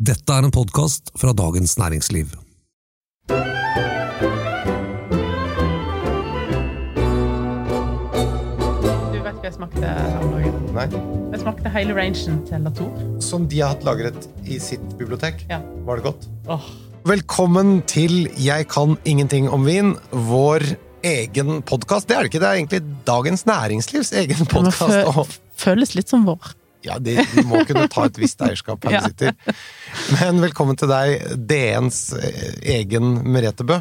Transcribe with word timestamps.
Dette 0.00 0.32
er 0.32 0.46
en 0.46 0.52
podkast 0.54 1.10
fra 1.20 1.34
Dagens 1.36 1.74
Næringsliv. 1.76 2.30
Du 9.10 9.18
vet 9.20 9.34
hva 9.34 9.44
jeg 9.44 9.52
smakte 9.58 9.82
her 9.84 10.14
om 10.22 10.30
dagen? 10.32 10.54
Nei. 10.72 10.86
Jeg 11.34 11.42
smakte 11.42 11.72
hele 11.74 11.96
rangen 11.98 12.38
til 12.48 12.64
Latour. 12.64 13.02
Som 13.20 13.44
de 13.52 13.60
har 13.60 13.74
hatt 13.74 13.84
lagret 13.84 14.24
i 14.48 14.56
sitt 14.56 14.86
bibliotek. 14.96 15.44
Ja. 15.52 15.58
Var 15.84 16.00
det 16.00 16.06
godt? 16.08 16.24
Åh, 16.48 16.70
Velkommen 17.10 17.82
til 17.88 18.30
Jeg 18.40 18.70
kan 18.72 18.96
ingenting 19.04 19.50
om 19.52 19.68
vin, 19.68 19.92
vår 20.12 20.64
egen 21.04 21.60
podkast. 21.60 22.08
Det 22.08 22.16
er 22.16 22.24
det 22.24 22.32
ikke, 22.32 22.40
det 22.40 22.48
er 22.48 22.62
egentlig 22.62 23.04
Dagens 23.04 23.44
Næringslivs 23.48 24.14
egen 24.24 24.48
podkast. 24.48 24.96
Det 24.96 25.40
føles 25.60 25.92
litt 25.96 26.08
som 26.08 26.24
vår. 26.24 26.56
Ja, 26.86 26.96
de, 26.98 27.16
de 27.34 27.42
må 27.44 27.60
kunne 27.68 27.86
ta 27.92 28.06
et 28.08 28.18
visst 28.20 28.40
eierskap 28.44 28.84
her 28.88 28.94
Ja. 28.98 29.02
sitter. 29.04 29.34
Men 30.16 30.40
velkommen 30.40 30.78
til 30.80 30.88
deg, 30.88 31.26
DNs 31.50 31.98
eh, 32.16 32.54
egen 32.80 33.18
Merete 33.28 33.66
Bø. 33.68 33.80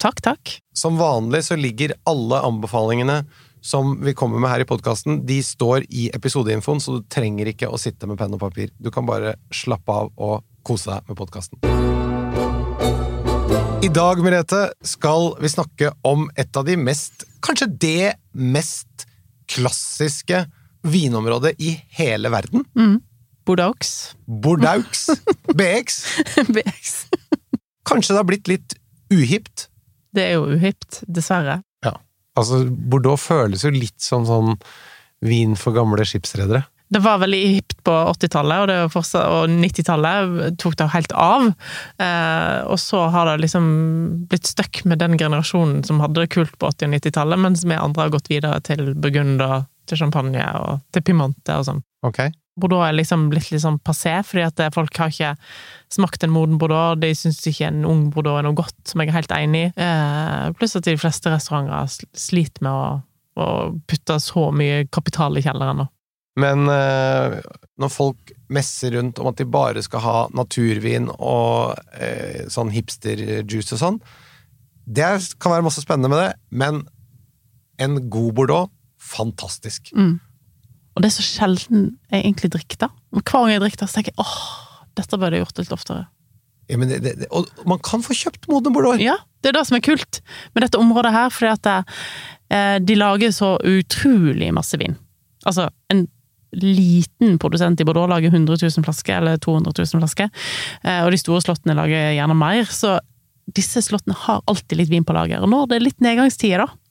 Takk, 0.00 0.22
takk. 0.24 0.54
Som 0.78 0.96
vanlig 1.00 1.42
så 1.48 1.58
ligger 1.58 1.92
alle 2.08 2.38
anbefalingene 2.46 3.24
som 3.60 3.96
vi 4.06 4.12
kommer 4.14 4.38
med 4.40 4.52
her 4.52 4.62
i 4.62 4.68
podkasten, 4.70 5.24
de 5.26 5.40
står 5.42 5.82
i 5.90 6.06
episodeinfoen, 6.14 6.78
så 6.80 7.00
du 7.00 7.06
trenger 7.10 7.50
ikke 7.50 7.66
å 7.68 7.76
sitte 7.82 8.06
med 8.06 8.16
penn 8.20 8.36
og 8.36 8.40
papir. 8.44 8.70
Du 8.78 8.88
kan 8.94 9.04
bare 9.08 9.34
slappe 9.50 9.90
av 9.90 10.12
og 10.14 10.44
kose 10.64 10.92
deg 10.94 11.10
med 11.10 11.18
podkasten. 11.18 11.58
I 13.82 13.90
dag, 13.94 14.22
Merete, 14.22 14.68
skal 14.86 15.32
vi 15.42 15.50
snakke 15.50 15.90
om 16.06 16.28
et 16.38 16.56
av 16.58 16.64
de 16.66 16.74
mest 16.80 17.24
Kanskje 17.44 17.68
det 17.80 18.14
mest 18.34 19.04
klassiske 19.50 20.40
vinområdet 20.92 21.54
i 21.62 21.74
hele 21.98 22.30
verden. 22.32 22.64
Bordeaux. 23.48 23.92
Bordeaux. 24.26 25.06
BX. 25.58 26.00
BX. 26.52 26.94
Kanskje 27.88 28.12
det 28.14 28.20
har 28.20 28.28
blitt 28.28 28.50
litt 28.50 28.74
uhipt. 29.14 29.68
Det 30.12 30.24
er 30.26 30.34
jo 30.36 30.48
uhipt, 30.56 31.02
dessverre. 31.08 31.60
Ja. 31.84 31.94
Altså, 32.36 32.64
Bordeaux 32.68 33.20
føles 33.20 33.64
jo 33.64 33.72
litt 33.72 33.96
som 34.04 34.26
sånn 34.28 34.56
vin 35.24 35.56
for 35.58 35.74
gamle 35.76 36.04
skipsredere. 36.06 36.64
Det 36.88 37.02
var 37.04 37.18
veldig 37.20 37.38
hipt 37.52 37.82
på 37.84 37.92
80-tallet, 38.14 38.70
og, 38.72 38.92
fortsatt- 38.94 39.28
og 39.28 39.50
90-tallet 39.52 40.54
tok 40.60 40.76
det 40.80 40.86
helt 40.94 41.12
av. 41.12 41.50
Eh, 42.00 42.60
og 42.64 42.78
så 42.80 43.02
har 43.12 43.28
det 43.28 43.42
liksom 43.42 43.66
blitt 44.30 44.48
stuck 44.48 44.80
med 44.88 45.02
den 45.02 45.18
generasjonen 45.20 45.82
som 45.84 46.00
hadde 46.00 46.22
det 46.24 46.30
kult 46.32 46.54
på 46.56 46.70
80- 46.70 46.88
og 46.88 46.94
90-tallet, 46.96 47.42
mens 47.44 47.64
vi 47.68 47.76
andre 47.76 48.06
har 48.06 48.14
gått 48.14 48.30
videre 48.32 48.60
til 48.64 48.94
Burgunder, 48.96 49.66
til 49.88 50.00
champagne 50.00 50.44
og 50.60 50.84
til 50.94 51.04
Pimante 51.06 51.56
og 51.58 51.66
sånn. 51.68 51.82
Okay. 52.06 52.32
Bordeaux 52.58 52.84
er 52.84 52.96
liksom 52.96 53.28
blitt 53.32 53.50
litt 53.52 53.62
sånn 53.62 53.78
passé, 53.84 54.16
fordi 54.26 54.44
at 54.46 54.62
folk 54.74 54.96
har 54.98 55.12
ikke 55.12 55.34
smakt 55.94 56.24
en 56.24 56.32
moden 56.34 56.58
Bordeaux. 56.60 56.98
De 57.00 57.12
syns 57.16 57.40
ikke 57.46 57.70
en 57.70 57.84
ung 57.88 58.08
Bordeaux 58.14 58.40
er 58.40 58.46
noe 58.46 58.58
godt, 58.58 58.76
som 58.88 59.02
jeg 59.02 59.12
er 59.12 59.18
helt 59.18 59.34
enig 59.36 59.62
i. 59.68 59.70
Eh, 59.84 60.48
pluss 60.58 60.76
at 60.78 60.88
de 60.88 60.96
fleste 60.98 61.32
restauranter 61.32 62.08
sliter 62.18 62.66
med 62.66 62.72
å, 62.72 62.98
å 63.38 63.48
putte 63.88 64.18
så 64.22 64.48
mye 64.54 64.86
kapital 64.94 65.38
i 65.38 65.44
kjelleren 65.44 65.84
nå. 65.84 65.88
Men 66.38 66.70
eh, 66.70 67.38
når 67.82 67.90
folk 67.90 68.32
messer 68.54 68.94
rundt 68.94 69.18
om 69.18 69.30
at 69.30 69.40
de 69.40 69.46
bare 69.48 69.82
skal 69.82 70.04
ha 70.04 70.18
naturvin 70.36 71.08
og 71.16 71.78
eh, 71.98 72.46
sånn 72.50 72.70
hipsterjuice 72.74 73.74
og 73.74 73.82
sånn, 73.82 74.00
det 74.88 75.08
kan 75.42 75.52
være 75.52 75.66
masse 75.66 75.82
spennende 75.84 76.10
med 76.12 76.22
det, 76.22 76.30
men 76.48 76.84
en 77.82 77.98
god 78.10 78.34
Bordeaux 78.38 78.70
fantastisk. 79.08 79.92
Og 80.98 81.02
det 81.04 81.10
er 81.10 81.14
så 81.14 81.24
sjelden 81.24 81.90
jeg 82.10 82.24
egentlig 82.24 82.52
drikker 82.56 82.84
det. 82.84 82.88
Men 83.14 83.24
Hver 83.24 83.44
gang 83.44 83.52
jeg 83.54 83.64
drikker 83.64 83.82
det, 83.84 83.90
så 83.90 83.98
tenker 83.98 84.14
jeg 84.14 84.24
åh, 84.24 84.38
dette 84.98 85.18
burde 85.20 85.38
jeg 85.38 85.44
gjort 85.46 85.60
litt 85.62 85.74
oftere. 85.76 86.06
Ja, 86.68 86.76
men 86.76 86.90
det, 86.90 86.98
det, 87.04 87.14
det, 87.22 87.28
og 87.32 87.48
man 87.68 87.80
kan 87.84 88.02
få 88.04 88.16
kjøpt 88.16 88.48
modne 88.50 88.72
Bordeaux! 88.74 89.00
Ja, 89.00 89.16
det 89.40 89.52
er 89.52 89.56
det 89.56 89.64
som 89.68 89.78
er 89.78 89.84
kult 89.84 90.20
med 90.52 90.66
dette 90.66 90.80
området 90.80 91.14
her, 91.14 91.30
fordi 91.32 91.52
at 91.54 91.64
det, 91.64 91.76
eh, 92.52 92.76
de 92.84 92.96
lager 92.98 93.32
så 93.32 93.54
utrolig 93.64 94.50
masse 94.52 94.76
vin. 94.80 94.98
Altså, 95.48 95.68
en 95.92 96.04
liten 96.52 97.38
produsent 97.40 97.80
i 97.80 97.86
Bordeaux 97.88 98.10
lager 98.10 98.34
100 98.34 98.58
000 98.60 98.84
flasker, 98.84 99.20
eller 99.20 99.40
200 99.40 99.72
000 99.78 100.02
flasker, 100.02 100.28
eh, 100.82 101.00
og 101.06 101.12
de 101.14 101.20
store 101.20 101.44
slottene 101.44 101.76
lager 101.78 102.12
gjerne 102.18 102.36
mer, 102.36 102.68
så 102.68 102.98
disse 103.56 103.80
slottene 103.86 104.16
har 104.26 104.42
alltid 104.50 104.82
litt 104.82 104.92
vin 104.92 105.06
på 105.08 105.16
lager. 105.16 105.40
Og 105.40 105.48
når 105.48 105.70
det 105.70 105.78
er 105.78 105.86
litt 105.86 106.04
nedgangstider, 106.04 106.66
da, 106.66 106.87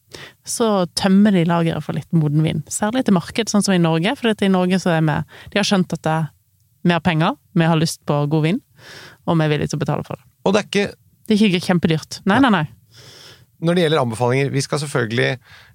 så 0.47 0.85
tømmer 0.97 1.35
de 1.35 1.43
lageret 1.47 1.83
for 1.83 1.97
litt 1.97 2.07
moden 2.15 2.45
vin. 2.45 2.63
Særlig 2.71 3.05
til 3.07 3.17
marked, 3.17 3.51
sånn 3.51 3.65
som 3.65 3.75
i 3.75 3.81
Norge, 3.81 4.15
for 4.19 4.31
i 4.31 4.51
Norge 4.51 4.79
så 4.81 4.95
er 4.95 5.03
vi 5.03 5.17
De 5.51 5.59
har 5.59 5.67
skjønt 5.67 5.93
at 5.97 6.03
det, 6.07 6.17
vi 6.87 6.95
har 6.95 7.03
penger, 7.03 7.35
vi 7.57 7.67
har 7.67 7.79
lyst 7.79 8.03
på 8.07 8.21
god 8.31 8.47
vin, 8.47 8.61
og 9.27 9.37
vi 9.37 9.45
er 9.45 9.51
villige 9.51 9.73
til 9.73 9.81
å 9.81 9.83
betale 9.83 10.07
for 10.07 10.19
det. 10.19 10.27
Og 10.45 10.55
det 10.55 10.63
er 10.63 10.71
ikke 10.71 10.87
Det 11.27 11.35
er 11.35 11.45
ikke 11.49 11.65
kjempedyrt. 11.67 12.21
Nei, 12.29 12.39
nei, 12.39 12.51
nei. 12.53 12.65
Når 13.59 13.75
det 13.75 13.83
gjelder 13.83 14.03
anbefalinger, 14.05 14.51
vi 14.53 14.61
skal 14.63 14.79
selvfølgelig 14.79 15.31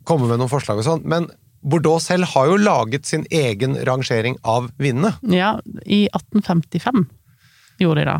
komme 0.09 0.29
med 0.31 0.39
noen 0.41 0.51
forslag 0.51 0.81
og 0.81 0.87
sånn, 0.87 1.03
men 1.05 1.27
Bordeaux 1.63 2.03
selv 2.03 2.27
har 2.33 2.49
jo 2.51 2.59
laget 2.59 3.07
sin 3.07 3.27
egen 3.31 3.77
rangering 3.87 4.39
av 4.43 4.71
vinene. 4.83 5.13
Ja, 5.31 5.55
i 5.87 6.09
1855 6.11 7.05
gjorde 7.83 8.03
de 8.03 8.09
det. 8.09 8.19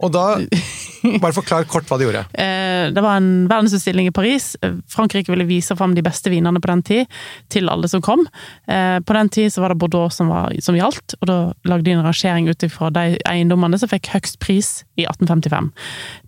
Og 0.00 0.12
da 0.14 0.24
Bare 1.22 1.32
forklar 1.36 1.64
kort 1.70 1.88
hva 1.88 1.98
de 2.00 2.06
gjorde. 2.08 2.24
Eh, 2.34 2.90
Det 2.94 3.02
var 3.04 3.16
en 3.20 3.46
verdensutstilling 3.50 4.08
i 4.08 4.14
Paris. 4.14 4.56
Eh, 4.62 4.74
Frankrike 4.88 5.30
ville 5.32 5.46
vise 5.48 5.76
fram 5.76 5.94
de 5.94 6.02
beste 6.04 6.30
vinene 6.32 6.60
på 6.60 6.70
den 6.72 6.82
tid, 6.86 7.06
til 7.52 7.68
alle 7.72 7.88
som 7.88 8.02
kom. 8.04 8.26
Eh, 8.68 8.98
På 9.04 9.16
den 9.16 9.28
tid 9.28 9.52
så 9.52 9.60
var 9.64 9.72
det 9.74 9.78
Bordeaux 9.82 10.14
som, 10.16 10.28
var, 10.32 10.52
som 10.60 10.76
gjaldt, 10.78 11.14
og 11.20 11.26
da 11.30 11.38
lagde 11.68 11.84
de 11.88 11.94
en 11.96 12.04
rangering 12.04 12.48
ut 12.50 12.62
ifra 12.66 12.90
de 12.94 13.18
eiendommene 13.28 13.78
som 13.80 13.88
fikk 13.90 14.10
høgst 14.14 14.38
pris 14.42 14.70
i 15.00 15.04
1855. 15.08 15.70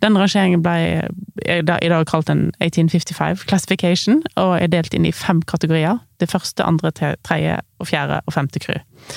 Den 0.05 0.17
rangeringen 0.19 0.63
ble 0.65 0.77
er 1.43 1.63
i 1.63 1.91
dag 1.91 2.07
kalt 2.09 2.31
en 2.33 2.49
1855 2.63 3.45
classification, 3.49 4.23
og 4.37 4.57
er 4.61 4.71
delt 4.73 4.95
inn 4.95 5.07
i 5.09 5.13
fem 5.13 5.43
kategorier. 5.43 5.99
Det 6.23 6.31
første, 6.31 6.63
andre, 6.65 6.93
tredje, 6.95 7.59
og 7.83 7.89
fjerde 7.91 8.21
og 8.27 8.35
femte 8.37 8.61
kry. 8.63 8.77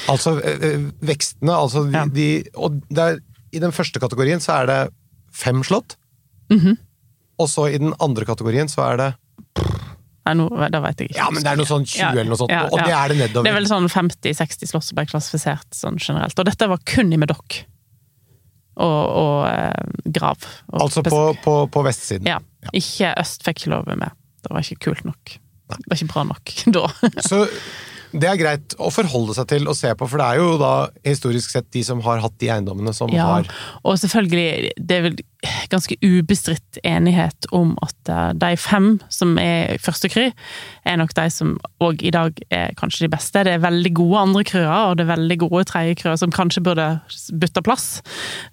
Altså 0.09 0.37
eh, 0.41 0.63
eh, 0.71 0.85
vekstene, 1.05 1.53
altså 1.53 1.85
de, 1.85 1.93
Ja. 1.93 2.05
de 2.09 2.27
Og 2.55 2.79
der, 2.89 3.19
i 3.53 3.59
den 3.61 3.71
første 3.71 3.99
kategorien 4.01 4.39
så 4.41 4.51
er 4.63 4.65
det 4.71 4.79
fem 5.35 5.63
slott. 5.67 5.97
Mhm. 6.53 6.77
Og 7.41 7.49
så 7.51 7.67
i 7.67 7.79
den 7.81 7.91
andre 7.99 8.23
kategorien 8.27 8.69
så 8.71 8.85
er 8.87 8.99
det 9.01 9.11
Nei, 10.25 10.33
nå, 10.39 10.47
da 10.73 10.79
vet 10.81 11.01
jeg 11.03 11.11
ikke. 11.11 11.19
Ja, 11.19 11.27
men 11.29 11.43
det 11.45 11.51
er 11.51 11.59
noe 11.59 11.69
sånn 11.69 11.83
20 11.85 11.99
Ja, 11.99 12.07
eller 12.15 12.31
noe 12.31 12.39
sånt, 12.39 12.53
ja, 12.53 12.63
og 12.65 12.79
det 12.81 12.93
er 12.97 13.11
det 13.11 13.17
nedover. 13.19 13.45
Det 13.45 13.51
er 13.51 13.57
vel 13.59 13.67
sånn 13.69 13.89
50-60 13.93 14.71
slott 14.71 14.85
som 14.87 14.97
ble 14.97 15.05
klassifisert 15.05 15.77
sånn 15.77 15.99
generelt. 16.01 16.39
Og 16.41 16.47
dette 16.49 16.69
var 16.71 16.81
kun 16.89 17.13
i 17.13 17.19
Medoc. 17.21 17.59
Og, 18.81 19.03
og 19.21 19.37
eh, 19.51 20.09
Grav. 20.17 20.47
Og 20.73 20.87
altså 20.87 21.03
på, 21.05 21.19
på, 21.43 21.53
på 21.69 21.83
vestsiden. 21.85 22.25
Ja. 22.31 22.39
Ikke 22.73 23.13
øst 23.21 23.45
fikk 23.45 23.61
ikke 23.61 23.75
lov 23.75 23.91
med. 23.93 24.17
Det 24.41 24.49
var 24.49 24.65
ikke 24.65 24.81
kult 24.89 25.05
nok. 25.05 25.35
Det 25.69 25.77
var 25.91 25.99
ikke 25.99 26.11
bra 26.15 26.25
nok 26.31 26.55
da. 26.79 26.87
Så 27.25 27.45
det 28.21 28.29
er 28.29 28.39
greit 28.39 28.75
å 28.79 28.89
forholde 28.93 29.35
seg 29.37 29.47
til 29.51 29.69
og 29.69 29.75
se 29.77 29.91
på, 29.97 30.07
for 30.09 30.21
det 30.21 30.27
er 30.27 30.41
jo 30.41 30.57
da 30.61 30.73
historisk 31.05 31.51
sett 31.51 31.67
de 31.75 31.83
som 31.85 32.01
har 32.05 32.21
hatt 32.23 32.35
de 32.41 32.51
eiendommene 32.53 32.93
som 32.95 33.11
Ja, 33.13 33.27
har 33.27 33.49
og 33.83 33.97
selvfølgelig, 33.99 34.71
det 34.79 34.97
er 34.97 35.07
vel 35.09 35.17
ganske 35.69 35.97
ubestridt 36.01 36.79
enighet 36.87 37.47
om 37.55 37.75
at 37.85 38.11
eh, 38.11 38.31
de 38.41 38.51
fem 38.57 38.87
som 39.13 39.35
er 39.41 39.75
første 39.83 40.09
kry, 40.11 40.29
er 40.87 40.99
nok 41.01 41.13
de 41.17 41.27
som 41.33 41.55
òg 41.83 42.01
i 42.05 42.13
dag 42.13 42.39
er 42.53 42.73
kanskje 42.79 43.05
de 43.05 43.11
beste. 43.13 43.43
Det 43.45 43.53
er 43.53 43.63
veldig 43.63 43.91
gode 43.97 44.23
andre 44.25 44.45
kryer, 44.47 44.71
og 44.71 44.97
det 44.97 45.05
er 45.05 45.13
veldig 45.13 45.39
gode 45.45 45.65
tredje 45.69 45.99
kryer 46.01 46.17
som 46.21 46.33
kanskje 46.33 46.63
burde 46.65 46.87
bytte 47.41 47.65
plass, 47.65 47.99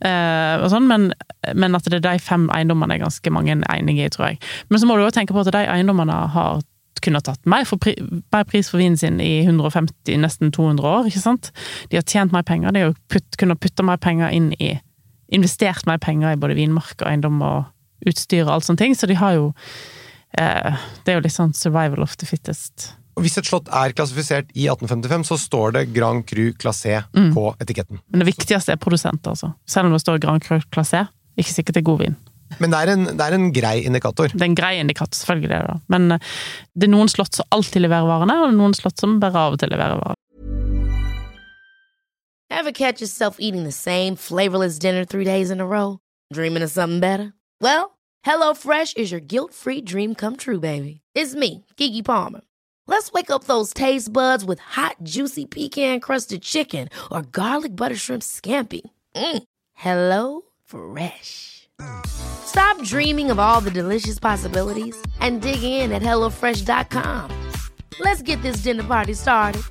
eh, 0.05 0.59
og 0.59 0.69
sånn, 0.73 0.89
men, 0.91 1.11
men 1.55 1.79
at 1.79 1.89
det 1.89 2.01
er 2.03 2.07
de 2.11 2.19
fem 2.23 2.49
eiendommene 2.53 2.99
er 2.99 3.07
ganske 3.07 3.35
mange 3.35 3.57
enige 3.57 4.09
i, 4.09 4.13
tror 4.13 4.33
jeg. 4.33 4.43
Men 4.69 4.83
så 4.83 4.89
må 4.89 4.99
du 4.99 5.07
òg 5.07 5.15
tenke 5.17 5.37
på 5.37 5.45
at 5.45 5.53
de 5.55 5.65
eiendommene 5.65 6.19
har 6.35 6.63
kunne 7.01 7.21
tatt 7.25 7.41
mer, 7.47 7.65
for 7.65 7.77
pri, 7.79 7.95
mer 8.33 8.45
pris 8.45 8.69
for 8.71 8.79
vinen 8.79 8.97
sin 9.01 9.21
i 9.21 9.41
150, 9.47 10.19
nesten 10.21 10.53
200 10.53 10.85
år, 10.87 11.07
ikke 11.09 11.23
sant? 11.23 11.53
De 11.91 11.97
har 11.97 12.03
tjent 12.05 12.33
mer 12.33 12.43
penger, 12.43 12.73
de 12.73 12.81
har 12.81 12.95
putt, 13.09 13.37
kunnet 13.39 13.61
putte 13.61 13.83
mer 13.83 13.97
penger 13.97 14.29
inn 14.31 14.53
i 14.61 14.75
investert 15.33 15.87
mer 15.89 15.97
penger 15.99 16.35
i 16.35 16.37
både 16.37 16.55
vinmark 16.59 17.01
og 17.01 17.09
eiendom 17.09 17.41
og 17.43 17.65
utstyr 18.07 18.45
og 18.45 18.51
alt 18.59 18.65
sånne 18.69 18.79
ting, 18.83 18.95
så 18.99 19.07
de 19.09 19.15
har 19.17 19.33
jo 19.39 19.53
eh, 20.39 20.75
Det 21.05 21.13
er 21.13 21.19
jo 21.21 21.23
litt 21.25 21.33
sånn 21.37 21.55
survival 21.57 22.03
of 22.05 22.17
the 22.21 22.27
fittest. 22.27 22.93
Og 23.17 23.23
Hvis 23.27 23.37
et 23.39 23.45
slott 23.49 23.69
er 23.69 23.93
klassifisert 23.93 24.49
i 24.57 24.67
1855, 24.73 25.25
så 25.29 25.37
står 25.41 25.73
det 25.77 25.83
Grand 25.93 26.25
Cru 26.29 26.53
Classé 26.57 27.03
Mm. 27.15 27.33
på 27.35 27.55
etiketten. 27.61 28.01
Men 28.11 28.21
det 28.25 28.27
viktigste 28.35 28.73
er 28.73 28.77
produsent, 28.81 29.27
altså. 29.27 29.55
Selv 29.67 29.87
om 29.87 29.93
det 29.93 30.01
står 30.01 30.19
Grand 30.21 30.41
Cru 30.43 30.61
Classé, 30.73 31.07
ikke 31.37 31.53
sikkert 31.53 31.75
det 31.75 31.83
er 31.83 31.91
god 31.91 31.99
vin. 32.01 32.17
Men 32.61 32.73
det 32.73 32.81
er 32.81 32.93
en, 32.93 33.05
det 33.17 33.27
er 33.27 33.37
en 33.37 33.53
grei 33.55 33.77
indikator. 33.87 34.33
Det 34.33 34.41
er 34.41 34.51
en 34.51 34.59
grei 34.59 34.75
indikator, 34.81 35.17
selvfølgelig 35.19 35.55
er 35.57 35.67
det 35.67 35.75
da. 35.75 35.79
Men 35.95 36.17
eh, 36.17 36.35
det 36.75 36.89
er 36.89 36.93
noen 36.95 37.13
slott 37.13 37.39
som 37.39 37.49
alltid 37.55 37.85
leverer 37.85 38.09
varene, 38.09 38.37
og 38.47 38.57
noen 38.57 38.77
slott 38.77 39.01
som 39.01 39.19
bare 39.23 39.47
av 39.47 39.57
og 39.57 39.63
til 39.63 39.73
leverer 39.73 40.01
varene. 40.03 40.19
Ever 42.53 42.73
catch 42.73 43.01
yourself 43.01 43.37
eating 43.41 43.65
the 43.65 43.73
same 43.73 44.15
flavorless 44.15 44.79
dinner 44.79 45.05
three 45.07 45.25
days 45.25 45.51
in 45.51 45.61
a 45.61 45.67
row? 45.67 45.99
Dreaming 46.33 46.63
of 46.63 46.71
something 46.71 47.01
better? 47.01 47.33
Well, 47.61 47.99
HelloFresh 48.27 48.97
is 48.97 49.11
your 49.11 49.21
guilt-free 49.21 49.83
dream 49.83 50.15
come 50.15 50.37
true, 50.37 50.61
baby. 50.61 51.01
It's 51.15 51.35
me, 51.35 51.65
Kiki 51.77 52.03
Palmer. 52.03 52.43
Let's 52.87 53.13
wake 53.13 53.31
up 53.31 53.45
those 53.45 53.73
taste 53.73 54.13
buds 54.13 54.45
with 54.45 54.59
hot, 54.59 54.97
juicy 55.03 55.47
pecan-crusted 55.47 56.43
chicken 56.43 56.89
or 57.11 57.23
garlic 57.23 57.75
butter 57.75 57.97
shrimp 57.97 58.23
scampi. 58.23 58.83
Mm. 59.15 59.43
Hello 59.75 60.43
Fresh. 60.65 61.62
Stop 62.07 62.83
dreaming 62.85 63.31
of 63.31 63.39
all 63.39 63.61
the 63.61 63.71
delicious 63.71 64.19
possibilities 64.19 64.97
and 65.21 65.41
dig 65.43 65.63
in 65.63 65.93
at 65.93 66.03
HelloFresh.com. 66.03 67.31
Let's 68.01 68.23
get 68.23 68.43
this 68.43 68.63
dinner 68.63 68.85
party 68.85 69.15
started. 69.15 69.63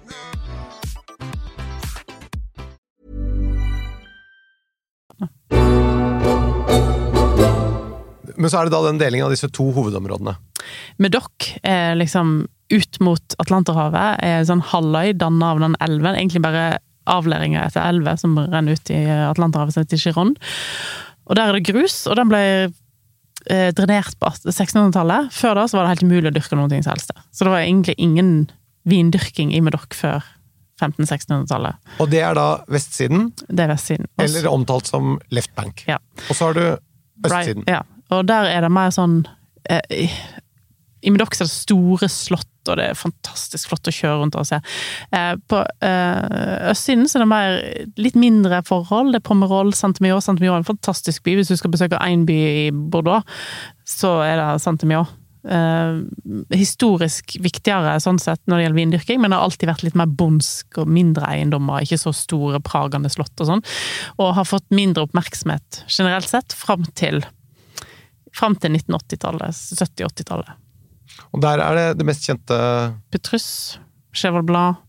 Men 8.41 8.49
så 8.49 8.57
er 8.57 8.67
det 8.67 8.73
da 8.73 8.81
den 8.87 9.01
delingen 9.01 9.27
av 9.27 9.33
disse 9.35 9.49
to 9.53 9.67
hovedområdene. 9.75 10.33
Medoc 11.01 11.51
er 11.67 11.93
liksom 11.99 12.47
ut 12.71 12.99
mot 13.03 13.35
Atlanterhavet, 13.43 14.21
er 14.23 14.47
sånn 14.47 14.63
halvøy 14.71 15.13
danna 15.19 15.51
av 15.53 15.61
den 15.61 15.75
elven. 15.83 16.15
Egentlig 16.15 16.41
bare 16.45 16.79
avleiringer 17.11 17.65
etter 17.65 17.85
elver 17.85 18.17
som 18.21 18.37
renner 18.39 18.77
ut 18.77 18.93
i 18.93 19.01
Atlanterhavet, 19.27 19.75
som 19.75 19.85
heter 19.85 20.01
Giron. 20.01 20.35
Og 21.29 21.37
der 21.37 21.49
er 21.49 21.57
det 21.57 21.67
grus, 21.69 22.03
og 22.09 22.17
den 22.19 22.31
ble 22.31 22.41
eh, 22.65 23.69
drenert 23.77 24.17
på 24.19 24.31
1600-tallet. 24.49 25.31
Før 25.35 25.61
da 25.61 25.67
så 25.69 25.77
var 25.79 25.87
det 25.87 25.95
helt 25.95 26.07
umulig 26.09 26.31
å 26.31 26.35
dyrke 26.35 26.57
ting 26.71 26.83
som 26.83 26.93
helst 26.95 27.13
der. 27.13 27.23
Så 27.31 27.45
det 27.45 27.53
var 27.53 27.63
egentlig 27.63 27.95
ingen 27.97 28.31
vindyrking 28.89 29.53
i 29.53 29.61
Medoc 29.61 29.93
før 29.95 30.25
1500-1600-tallet. 30.81 31.77
Og 32.01 32.09
det 32.09 32.23
er 32.25 32.37
da 32.37 32.47
vestsiden, 32.71 33.29
Det 33.47 33.65
er 33.65 33.73
vestsiden. 33.73 34.07
Også. 34.17 34.25
eller 34.25 34.49
omtalt 34.51 34.89
som 34.89 35.19
left 35.29 35.53
bank. 35.55 35.83
Ja. 35.87 35.99
Og 36.29 36.35
så 36.35 36.49
har 36.49 36.57
du 36.57 36.63
østsiden. 37.25 37.65
Right, 37.67 37.69
ja. 37.69 37.81
Og 38.11 38.25
der 38.27 38.49
er 38.49 38.65
det 38.65 38.71
mer 38.73 38.89
sånn 38.91 39.21
eh, 39.69 40.09
I 41.01 41.13
Medox 41.13 41.41
er 41.41 41.47
det 41.47 41.53
store 41.53 42.09
slott, 42.11 42.49
og 42.69 42.77
det 42.77 42.91
er 42.91 42.97
fantastisk 42.99 43.71
flott 43.71 43.89
å 43.89 43.93
kjøre 43.95 44.19
rundt 44.21 44.37
og 44.37 44.45
se. 44.47 44.59
Eh, 45.17 45.33
på 45.49 45.61
eh, 45.85 46.67
østsiden 46.71 47.07
så 47.09 47.17
er 47.17 47.23
det 47.23 47.31
mer 47.31 47.55
litt 48.01 48.19
mindre 48.19 48.61
forhold. 48.67 49.13
Det 49.15 49.21
er 49.21 49.29
Pomerol, 49.29 49.73
Saint-Emilion. 49.77 50.21
Saint-Emilion 50.21 50.59
er 50.59 50.65
en 50.65 50.69
fantastisk 50.69 51.25
by. 51.25 51.39
Hvis 51.39 51.49
du 51.53 51.57
skal 51.57 51.73
besøke 51.73 52.01
én 52.05 52.27
by 52.29 52.37
i 52.37 52.69
Bordeaux, 52.71 53.25
så 53.87 54.19
er 54.27 54.37
det 54.37 54.61
Saint-Emilion. 54.61 55.09
Eh, 55.41 56.01
historisk 56.53 57.33
viktigere 57.41 57.95
sånn 58.03 58.19
sett 58.21 58.43
når 58.45 58.59
det 58.59 58.65
gjelder 58.65 58.77
vindyrking, 58.77 59.21
men 59.21 59.33
det 59.33 59.39
har 59.39 59.47
alltid 59.49 59.71
vært 59.71 59.85
litt 59.87 59.97
mer 59.97 60.11
bondsk 60.19 60.83
og 60.83 60.91
mindre 60.93 61.25
eiendommer, 61.33 61.81
ikke 61.81 61.97
så 61.97 62.13
store, 62.13 62.61
pragende 62.61 63.09
slott 63.09 63.33
og 63.41 63.49
sånn. 63.49 63.63
Og 64.21 64.35
har 64.37 64.45
fått 64.45 64.69
mindre 64.69 65.07
oppmerksomhet 65.07 65.83
generelt 65.89 66.29
sett 66.29 66.53
fram 66.53 66.85
til 66.93 67.23
til 68.31 68.77
1980-tallet, 68.77 69.57
70-80-tallet. 69.75 70.60
Og 71.31 71.41
der 71.43 71.61
er 71.63 71.77
det 71.77 71.87
det 72.01 72.07
mest 72.07 72.25
kjente 72.27 72.57
Petrus, 73.13 73.47
Cheval 74.15 74.43
Blanc, 74.47 74.81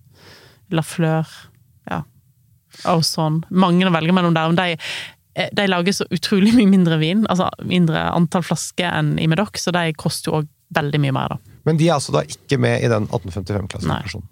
Lafleur, 0.73 1.29
ja, 1.91 2.03
Auson 2.89 3.43
Mange 3.51 3.87
å 3.87 3.93
velge 3.95 4.15
mellom 4.17 4.35
der. 4.35 4.51
Men 4.51 4.59
de, 4.59 4.77
eh, 5.37 5.51
de 5.55 5.69
lager 5.69 5.97
så 5.97 6.09
utrolig 6.11 6.55
mye 6.57 6.71
mindre 6.71 6.99
vin, 7.03 7.27
altså 7.31 7.51
mindre 7.69 8.09
antall 8.11 8.47
flasker 8.47 8.91
enn 8.91 9.17
i 9.23 9.29
Medoc, 9.31 9.61
så 9.61 9.75
de 9.75 9.91
koster 9.99 10.33
jo 10.33 10.41
òg 10.41 10.51
veldig 10.73 11.03
mye 11.05 11.15
mer, 11.15 11.35
da. 11.35 11.59
Men 11.69 11.79
de 11.79 11.89
er 11.89 11.99
altså 11.99 12.15
da 12.15 12.25
ikke 12.27 12.59
med 12.59 12.83
i 12.83 12.91
den 12.91 13.07
1855-klassifikasjonen. 13.11 14.31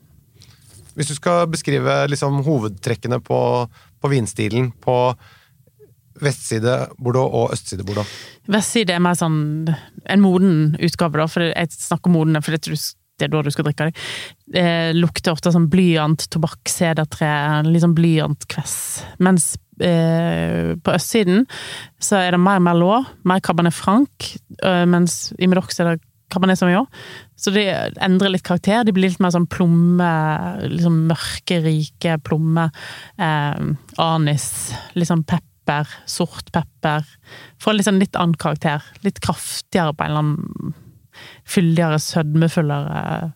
Hvis 0.99 1.13
du 1.13 1.15
skal 1.15 1.45
beskrive 1.49 1.93
liksom 2.11 2.41
hovedtrekkene 2.45 3.21
på, 3.23 3.41
på 4.03 4.11
vinstilen 4.11 4.73
på 4.83 4.97
vestside 6.25 6.77
Bordeaux 6.99 7.33
og 7.43 7.55
østside 7.55 7.87
Bordeaux 7.87 8.09
Vestside 8.51 8.97
er 8.97 9.03
mer 9.05 9.19
sånn 9.19 9.71
en 9.71 10.23
moden 10.23 10.77
utgave, 10.81 11.21
da, 11.21 11.27
for 11.31 11.47
jeg 11.51 11.71
snakker 11.75 12.13
moden, 12.13 12.41
for 12.43 12.57
det 12.57 13.27
er 13.27 13.31
da 13.31 13.43
du 13.45 13.51
skal 13.53 13.67
drikke 13.69 13.89
det. 13.89 14.05
Det 14.57 14.67
lukter 14.97 15.35
ofte 15.35 15.53
sånn 15.55 15.69
blyant, 15.71 16.25
tobakk, 16.33 16.63
sedertre, 16.71 17.31
litt 17.69 17.85
sånn 17.85 17.97
blyantkvess. 17.97 18.77
Mens 19.23 19.53
eh, 19.79 20.77
på 20.81 20.95
østsiden 20.97 21.45
så 22.03 22.23
er 22.25 22.35
det 22.35 22.43
mer 22.43 22.63
Merlot, 22.65 23.13
mer 23.29 23.43
Cabernet 23.45 23.77
Franc, 23.77 24.33
eh, 24.65 24.87
mens 24.89 25.35
i 25.39 25.51
Medox 25.51 25.79
er 25.81 25.93
det 25.93 26.07
Cabernet 26.31 26.59
Sauvignon. 26.59 26.87
Så 27.41 27.51
de 27.55 27.65
endrer 28.05 28.31
litt 28.31 28.45
karakter. 28.47 28.85
De 28.87 28.95
blir 28.95 29.11
litt 29.11 29.23
mer 29.23 29.33
sånn 29.35 29.49
plomme, 29.51 30.11
liksom 30.71 31.05
mørke, 31.11 31.61
rike 31.65 32.19
plomme. 32.27 32.69
Eh, 33.19 33.65
anis, 34.05 34.51
litt 34.95 35.11
sånn 35.11 35.25
pepper, 35.27 35.50
sort 36.11 36.51
pepper. 36.55 37.07
Får 37.63 37.77
litt 37.77 37.89
sånn 37.89 38.01
litt 38.03 38.19
annen 38.19 38.39
karakter. 38.41 38.85
Litt 39.07 39.21
kraftigere 39.25 39.95
på 39.95 40.07
en 40.07 40.11
eller 40.15 40.25
annen 40.27 40.79
Fyldigere, 41.45 41.99
sødmefullere. 42.01 43.33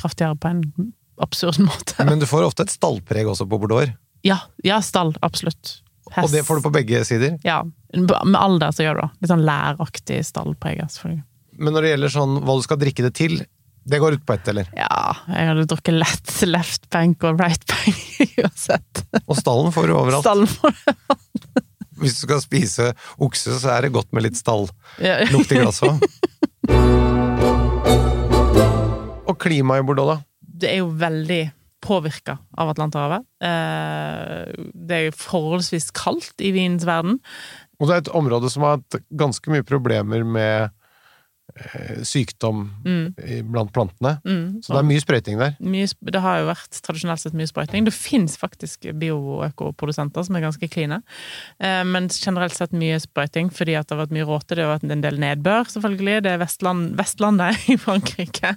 Kraftigere 0.00 0.38
på 0.40 0.48
en 0.48 0.62
absurd 1.22 1.60
måte. 1.68 2.04
Men 2.08 2.22
du 2.22 2.26
får 2.26 2.46
ofte 2.48 2.66
et 2.66 2.74
stallpreg 2.74 3.28
også 3.30 3.46
på 3.48 3.60
Bordeaux. 3.62 3.92
Ja, 4.26 4.40
ja 4.66 4.80
stall. 4.82 5.14
Absolutt. 5.22 5.78
Og 6.16 6.32
det 6.32 6.44
får 6.46 6.58
du 6.58 6.68
på 6.68 6.74
begge 6.74 7.04
sider. 7.04 7.36
Ja. 7.44 7.60
Med 7.94 8.38
alder 8.38 8.72
så 8.72 8.86
gjør 8.86 8.98
du 8.98 9.04
det. 9.04 9.10
Litt 9.22 9.32
sånn 9.34 9.46
læraktig 9.46 10.22
stallpreg, 10.26 10.82
selvfølgelig. 10.88 11.24
Men 11.58 11.74
når 11.74 11.84
det 11.84 11.92
gjelder 11.94 12.14
sånn 12.14 12.34
hva 12.46 12.56
du 12.58 12.64
skal 12.64 12.80
drikke 12.80 13.04
det 13.06 13.12
til, 13.18 13.40
det 13.88 14.00
går 14.02 14.18
ut 14.18 14.26
på 14.26 14.34
ett, 14.36 14.48
eller? 14.52 14.68
Ja, 14.76 15.14
jeg 15.32 15.48
hadde 15.50 15.64
drukket 15.70 15.96
lett 15.96 16.34
left 16.48 16.88
bank 16.92 17.24
og 17.24 17.40
right 17.40 17.64
bank 17.68 18.02
uansett. 18.42 19.04
Og 19.24 19.38
stallen 19.38 19.72
får 19.74 19.88
du 19.88 19.94
overalt. 19.96 20.26
Stallen 20.26 20.50
for 20.50 21.64
Hvis 21.98 22.18
du 22.18 22.24
skal 22.26 22.40
spise 22.44 22.90
okse, 23.18 23.58
så 23.60 23.74
er 23.76 23.86
det 23.86 23.92
godt 23.96 24.12
med 24.14 24.22
litt 24.28 24.38
stalllukt 24.38 25.52
i 25.54 25.60
glasset 25.60 25.88
òg. 25.88 27.08
Og 29.28 29.36
klimaet 29.42 29.82
i 29.82 29.86
Bordeaux, 29.88 30.14
da? 30.14 30.18
Det 30.40 30.70
er 30.72 30.80
jo 30.82 30.90
veldig 30.98 31.42
påvirka 31.84 32.38
av 32.58 32.72
Atlanterhavet. 32.72 33.26
Eh, 33.44 34.66
Det 34.88 34.98
er 34.98 35.14
forholdsvis 35.14 35.90
kaldt 35.94 36.42
i 36.42 36.50
vinens 36.54 36.86
verden. 36.88 37.20
Og 37.78 37.86
det 37.86 37.94
er 37.94 38.02
et 38.02 38.14
område 38.18 38.50
som 38.50 38.64
har 38.66 38.78
hatt 38.80 38.98
ganske 39.14 39.52
mye 39.52 39.62
problemer 39.66 40.24
med 40.26 40.72
sykdom 42.06 42.64
mm. 42.84 43.14
blant 43.50 43.72
plantene. 43.74 44.14
Mm. 44.24 44.60
Så 44.62 44.72
det 44.74 44.80
er 44.80 44.88
mye 44.88 45.02
sprøyting 45.02 45.40
der. 45.40 45.56
mye, 45.58 45.88
det 46.12 46.22
har 46.22 46.40
jo 46.42 46.48
vært 46.50 46.80
tradisjonelt 46.84 47.22
sett 47.22 47.36
mye 47.38 47.50
sprøyting. 47.50 47.86
Det 47.88 47.94
fins 47.94 48.36
faktisk 48.40 48.88
bioøkoprodusenter 49.00 50.26
som 50.26 50.38
er 50.38 50.44
ganske 50.44 50.68
kline, 50.70 51.00
eh, 51.62 51.82
men 51.88 52.08
generelt 52.12 52.56
sett 52.56 52.74
mye 52.76 53.00
sprøyting 53.02 53.50
fordi 53.54 53.76
at 53.78 53.88
det 53.88 53.96
har 53.96 54.04
vært 54.04 54.14
mye 54.16 54.28
råte. 54.28 54.54
Det 54.54 54.66
har 54.66 54.74
vært 54.76 54.86
en 54.88 55.04
del 55.04 55.20
nedbør, 55.22 55.70
selvfølgelig. 55.72 56.18
Det 56.26 56.34
er 56.34 56.42
Vestland, 56.42 56.92
Vestlandet 56.98 57.68
i 57.72 57.78
Frankrike. 57.80 58.54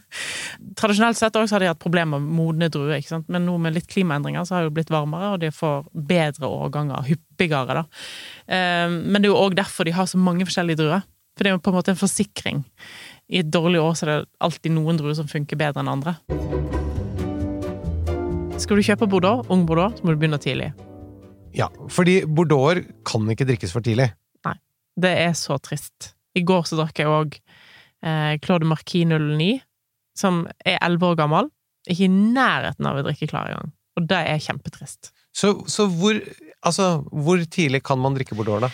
Tradisjonelt 0.79 1.19
sett 1.19 1.39
også 1.39 1.57
har 1.57 1.65
de 1.65 1.71
hatt 1.71 1.81
problemer 1.81 2.21
med 2.21 2.35
modne 2.41 2.69
druer, 2.73 2.97
ikke 2.99 3.15
sant? 3.15 3.29
men 3.31 3.45
nå 3.47 3.57
med 3.61 3.75
litt 3.75 3.89
klimaendringer 3.91 4.45
så 4.45 4.57
har 4.57 4.65
det 4.65 4.71
jo 4.71 4.77
blitt 4.79 4.93
varmere, 4.93 5.33
og 5.35 5.41
de 5.43 5.51
får 5.53 5.87
bedre 5.93 6.49
årganger, 6.49 7.07
hyppigere, 7.09 7.81
da. 7.81 7.85
Eh, 8.47 8.89
Men 8.91 9.21
det 9.21 9.29
er 9.29 9.33
jo 9.33 9.41
òg 9.41 9.55
derfor 9.57 9.87
de 9.87 9.95
har 9.95 10.09
så 10.09 10.19
mange 10.19 10.45
forskjellige 10.47 10.81
druer. 10.81 11.05
For 11.35 11.45
det 11.45 11.51
er 11.51 11.55
jo 11.55 11.63
på 11.63 11.71
en 11.71 11.77
måte 11.79 11.93
en 11.93 11.99
forsikring. 11.99 12.63
I 13.31 13.41
et 13.41 13.51
dårlig 13.51 13.79
år 13.81 13.93
så 13.95 14.05
er 14.05 14.11
det 14.11 14.29
alltid 14.43 14.75
noen 14.75 14.99
druer 14.99 15.15
som 15.17 15.29
funker 15.31 15.59
bedre 15.59 15.83
enn 15.83 15.91
andre. 15.91 16.17
Skal 18.61 18.77
du 18.77 18.85
kjøpe 18.85 19.07
Bordeaux, 19.09 19.47
ung 19.49 19.63
Bordeaux, 19.65 19.95
så 19.97 20.05
må 20.05 20.13
du 20.13 20.19
begynne 20.21 20.39
tidlig. 20.41 20.69
Ja, 21.55 21.67
fordi 21.91 22.21
Bordeauxer 22.27 22.83
kan 23.07 23.25
ikke 23.31 23.47
drikkes 23.49 23.73
for 23.73 23.83
tidlig. 23.85 24.11
Nei. 24.47 24.57
Det 24.99 25.11
er 25.23 25.33
så 25.39 25.57
trist. 25.63 26.11
I 26.37 26.43
går 26.47 26.67
så 26.69 26.77
drakk 26.79 27.01
jeg 27.01 27.09
òg 27.11 27.39
eh, 27.39 28.37
Claude 28.43 28.67
Marquis 28.69 29.07
09, 29.09 29.49
som 30.17 30.45
er 30.67 30.79
elleve 30.83 31.11
år 31.11 31.19
gammel. 31.23 31.49
Ikke 31.89 32.05
i 32.05 32.11
nærheten 32.11 32.87
av 32.87 32.99
å 32.99 33.05
drikke 33.07 33.31
klar 33.31 33.49
engang. 33.49 33.73
Og 33.97 34.07
det 34.07 34.21
er 34.29 34.43
kjempetrist. 34.43 35.11
Så, 35.35 35.55
så 35.71 35.87
hvor, 35.89 36.19
altså, 36.61 36.91
hvor 37.11 37.41
tidlig 37.51 37.81
kan 37.87 37.99
man 37.99 38.15
drikke 38.15 38.37
Bordeaux, 38.37 38.67
da? 38.67 38.71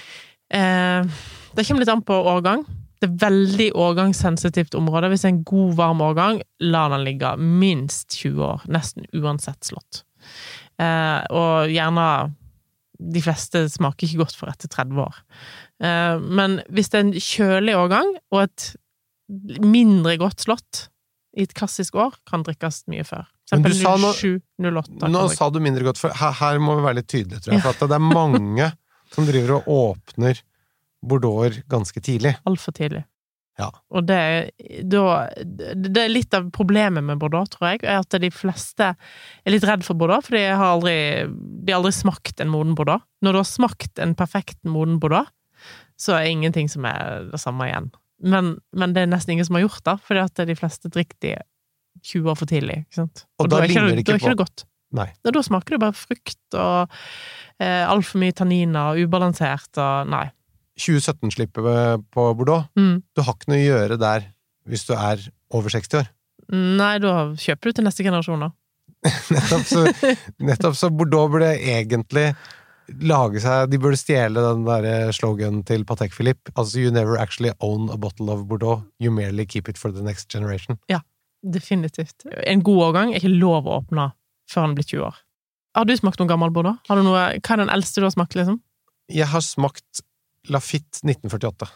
Eh, 0.57 1.17
det 1.57 1.65
kommer 1.67 1.83
litt 1.83 1.91
an 1.91 2.03
på 2.05 2.15
årgang. 2.31 2.63
Det 2.97 3.09
er 3.11 3.17
veldig 3.21 3.67
årgangssensitivt 3.77 4.73
område. 4.77 5.09
Hvis 5.11 5.21
det 5.25 5.29
er 5.29 5.35
en 5.35 5.43
god, 5.45 5.75
varm 5.77 6.01
årgang, 6.01 6.39
la 6.65 6.87
den 6.93 7.03
ligge 7.05 7.35
minst 7.37 8.15
20 8.17 8.41
år. 8.47 8.65
Nesten 8.73 9.05
uansett 9.17 9.67
slått. 9.69 10.03
Eh, 10.81 11.21
og 11.33 11.69
gjerne 11.73 12.07
De 12.97 13.21
fleste 13.21 13.67
smaker 13.69 14.07
ikke 14.07 14.23
godt 14.23 14.33
for 14.39 14.49
etter 14.49 14.69
30 14.73 14.97
år. 15.03 15.17
Eh, 15.85 16.15
men 16.17 16.55
hvis 16.73 16.89
det 16.89 16.97
er 16.97 17.03
en 17.05 17.11
kjølig 17.21 17.75
årgang, 17.77 18.09
og 18.33 18.39
et 18.47 18.71
mindre 19.61 20.15
godt 20.17 20.41
slått 20.47 20.87
i 21.37 21.45
et 21.45 21.53
klassisk 21.53 21.99
år, 22.01 22.15
kan 22.25 22.41
drikkes 22.47 22.87
mye 22.89 23.05
før. 23.05 23.27
Men 23.51 23.67
du 23.67 23.73
sa 23.77 23.93
nå- 24.01 24.15
07, 24.17 24.41
08. 24.65 25.11
Nå 25.13 25.27
sa 25.35 25.49
du 25.53 25.59
mindre 25.61 25.85
godt, 25.85 26.01
før. 26.01 26.15
her, 26.17 26.31
her 26.41 26.57
må 26.59 26.79
vi 26.79 26.87
være 26.87 26.95
litt 27.03 27.07
tydelige, 27.13 27.43
tror 27.45 27.53
jeg. 27.53 27.61
For 27.77 27.87
det 27.87 27.99
er 27.99 28.07
mange 28.07 28.71
som 29.13 29.29
driver 29.29 29.59
og 29.59 29.69
åpner 29.77 30.41
Bordeauxer 31.05 31.63
ganske 31.69 32.01
tidlig. 32.03 32.35
Altfor 32.49 32.75
tidlig. 32.77 33.03
Ja. 33.57 33.71
Og 33.89 34.05
det, 34.05 34.19
da, 34.85 35.03
det 35.73 36.01
er 36.03 36.11
litt 36.11 36.35
av 36.37 36.51
problemet 36.53 37.01
med 37.05 37.17
Bordeaux, 37.21 37.49
tror 37.49 37.71
jeg, 37.71 37.81
er 37.89 38.03
at 38.03 38.17
de 38.21 38.29
fleste 38.33 38.91
er 38.93 39.53
litt 39.53 39.65
redd 39.65 39.85
for 39.85 39.97
Bordeaux, 39.97 40.27
for 40.27 40.37
de 40.37 40.43
har 40.45 40.75
aldri, 40.75 40.97
de 41.25 41.73
har 41.73 41.79
aldri 41.79 41.95
smakt 41.97 42.43
en 42.43 42.51
moden 42.53 42.75
Bordeaux. 42.77 43.01
Når 43.25 43.33
du 43.33 43.41
har 43.41 43.49
smakt 43.49 44.03
en 44.03 44.13
perfekt 44.17 44.59
moden 44.69 44.99
Bordeaux, 45.01 45.31
så 45.97 46.19
er 46.19 46.29
ingenting 46.29 46.69
som 46.69 46.85
er 46.85 47.31
det 47.31 47.41
samme 47.41 47.65
igjen. 47.65 47.89
Men, 48.21 48.55
men 48.77 48.93
det 48.93 49.03
er 49.03 49.09
nesten 49.09 49.33
ingen 49.33 49.47
som 49.47 49.57
har 49.57 49.65
gjort 49.65 49.83
det, 49.89 49.97
fordi 50.05 50.21
at 50.21 50.45
de 50.49 50.57
fleste 50.57 50.93
drikker 50.93 51.17
de 51.25 51.35
20 52.05 52.29
år 52.29 52.37
for 52.37 52.49
tidlig. 52.49 52.83
Ikke 52.85 53.01
sant? 53.01 53.25
Og 53.39 53.47
Og, 53.47 53.49
da 53.49 53.57
da, 53.57 53.63
er 53.65 53.73
ikke 53.73 53.87
det, 53.87 53.97
ikke, 54.03 54.11
da 54.11 54.15
er 54.15 54.21
ikke 54.21 54.35
det 54.35 54.43
godt. 54.45 54.67
Nei. 54.97 55.09
Da 55.25 55.43
smaker 55.43 55.75
det 55.75 55.83
bare 55.83 55.97
frukt 55.97 56.55
og 56.55 56.93
eh, 57.59 57.83
altfor 57.89 58.21
mye 58.21 58.35
tanniner 58.37 58.93
og 58.93 59.07
ubalansert 59.07 59.81
og 59.81 60.13
Nei. 60.13 60.27
2017-slippet 60.77 62.03
på 62.13 62.27
Bordeaux, 62.37 62.67
Mm. 62.77 63.01
du 63.15 63.21
har 63.21 63.33
ikke 63.35 63.49
noe 63.51 63.57
å 63.61 63.67
gjøre 63.67 63.97
der 63.99 64.27
hvis 64.67 64.85
du 64.87 64.93
er 64.93 65.21
over 65.55 65.69
60 65.73 65.97
år. 66.01 66.07
Nei, 66.51 66.97
da 67.03 67.33
kjøper 67.35 67.69
du 67.71 67.77
til 67.79 67.83
neste 67.87 68.03
generasjon, 68.05 68.39
da. 68.45 68.51
Nettopp 69.35 69.65
så, 69.67 69.83
nettopp 70.49 70.75
så 70.79 70.89
Bordeaux 70.91 71.29
burde 71.31 71.51
egentlig 71.59 72.31
lage 73.03 73.41
seg 73.43 73.67
De 73.69 73.77
burde 73.83 73.97
stjele 73.99 74.39
den 74.41 74.63
der 74.65 75.11
sloganen 75.13 75.59
til 75.67 75.83
Patek 75.85 76.13
Philippe. 76.15 76.51
Altså 76.55 76.79
You 76.79 76.91
never 76.95 77.17
actually 77.19 77.51
own 77.59 77.89
a 77.91 77.97
bottle 77.99 78.31
of 78.31 78.45
Bordeaux. 78.47 78.85
You 79.03 79.11
merely 79.11 79.45
keep 79.45 79.67
it 79.69 79.77
for 79.77 79.91
the 79.91 80.01
next 80.03 80.29
generation. 80.31 80.79
Ja, 80.89 81.01
Definitivt. 81.45 82.25
En 82.47 82.63
god 82.65 82.79
årgang 82.89 83.11
er 83.13 83.19
ikke 83.21 83.29
lov 83.37 83.67
å 83.69 83.75
åpne 83.81 84.07
før 84.49 84.65
den 84.69 84.73
blir 84.79 84.87
20 84.87 85.03
år. 85.05 85.19
Har 85.77 85.85
du 85.85 85.93
smakt 85.99 86.19
noen 86.19 86.31
gammel 86.31 86.49
Bordeaux? 86.55 86.79
Har 86.89 86.97
du 86.97 87.03
noe, 87.05 87.19
hva 87.37 87.53
er 87.53 87.61
den 87.61 87.69
eldste 87.75 88.01
du 88.01 88.07
har 88.07 88.15
smakt, 88.15 88.33
liksom? 88.39 88.57
Jeg 89.13 89.27
har 89.29 89.43
smakt 89.45 90.01
Lafitte 90.53 91.03
1948. 91.03 91.67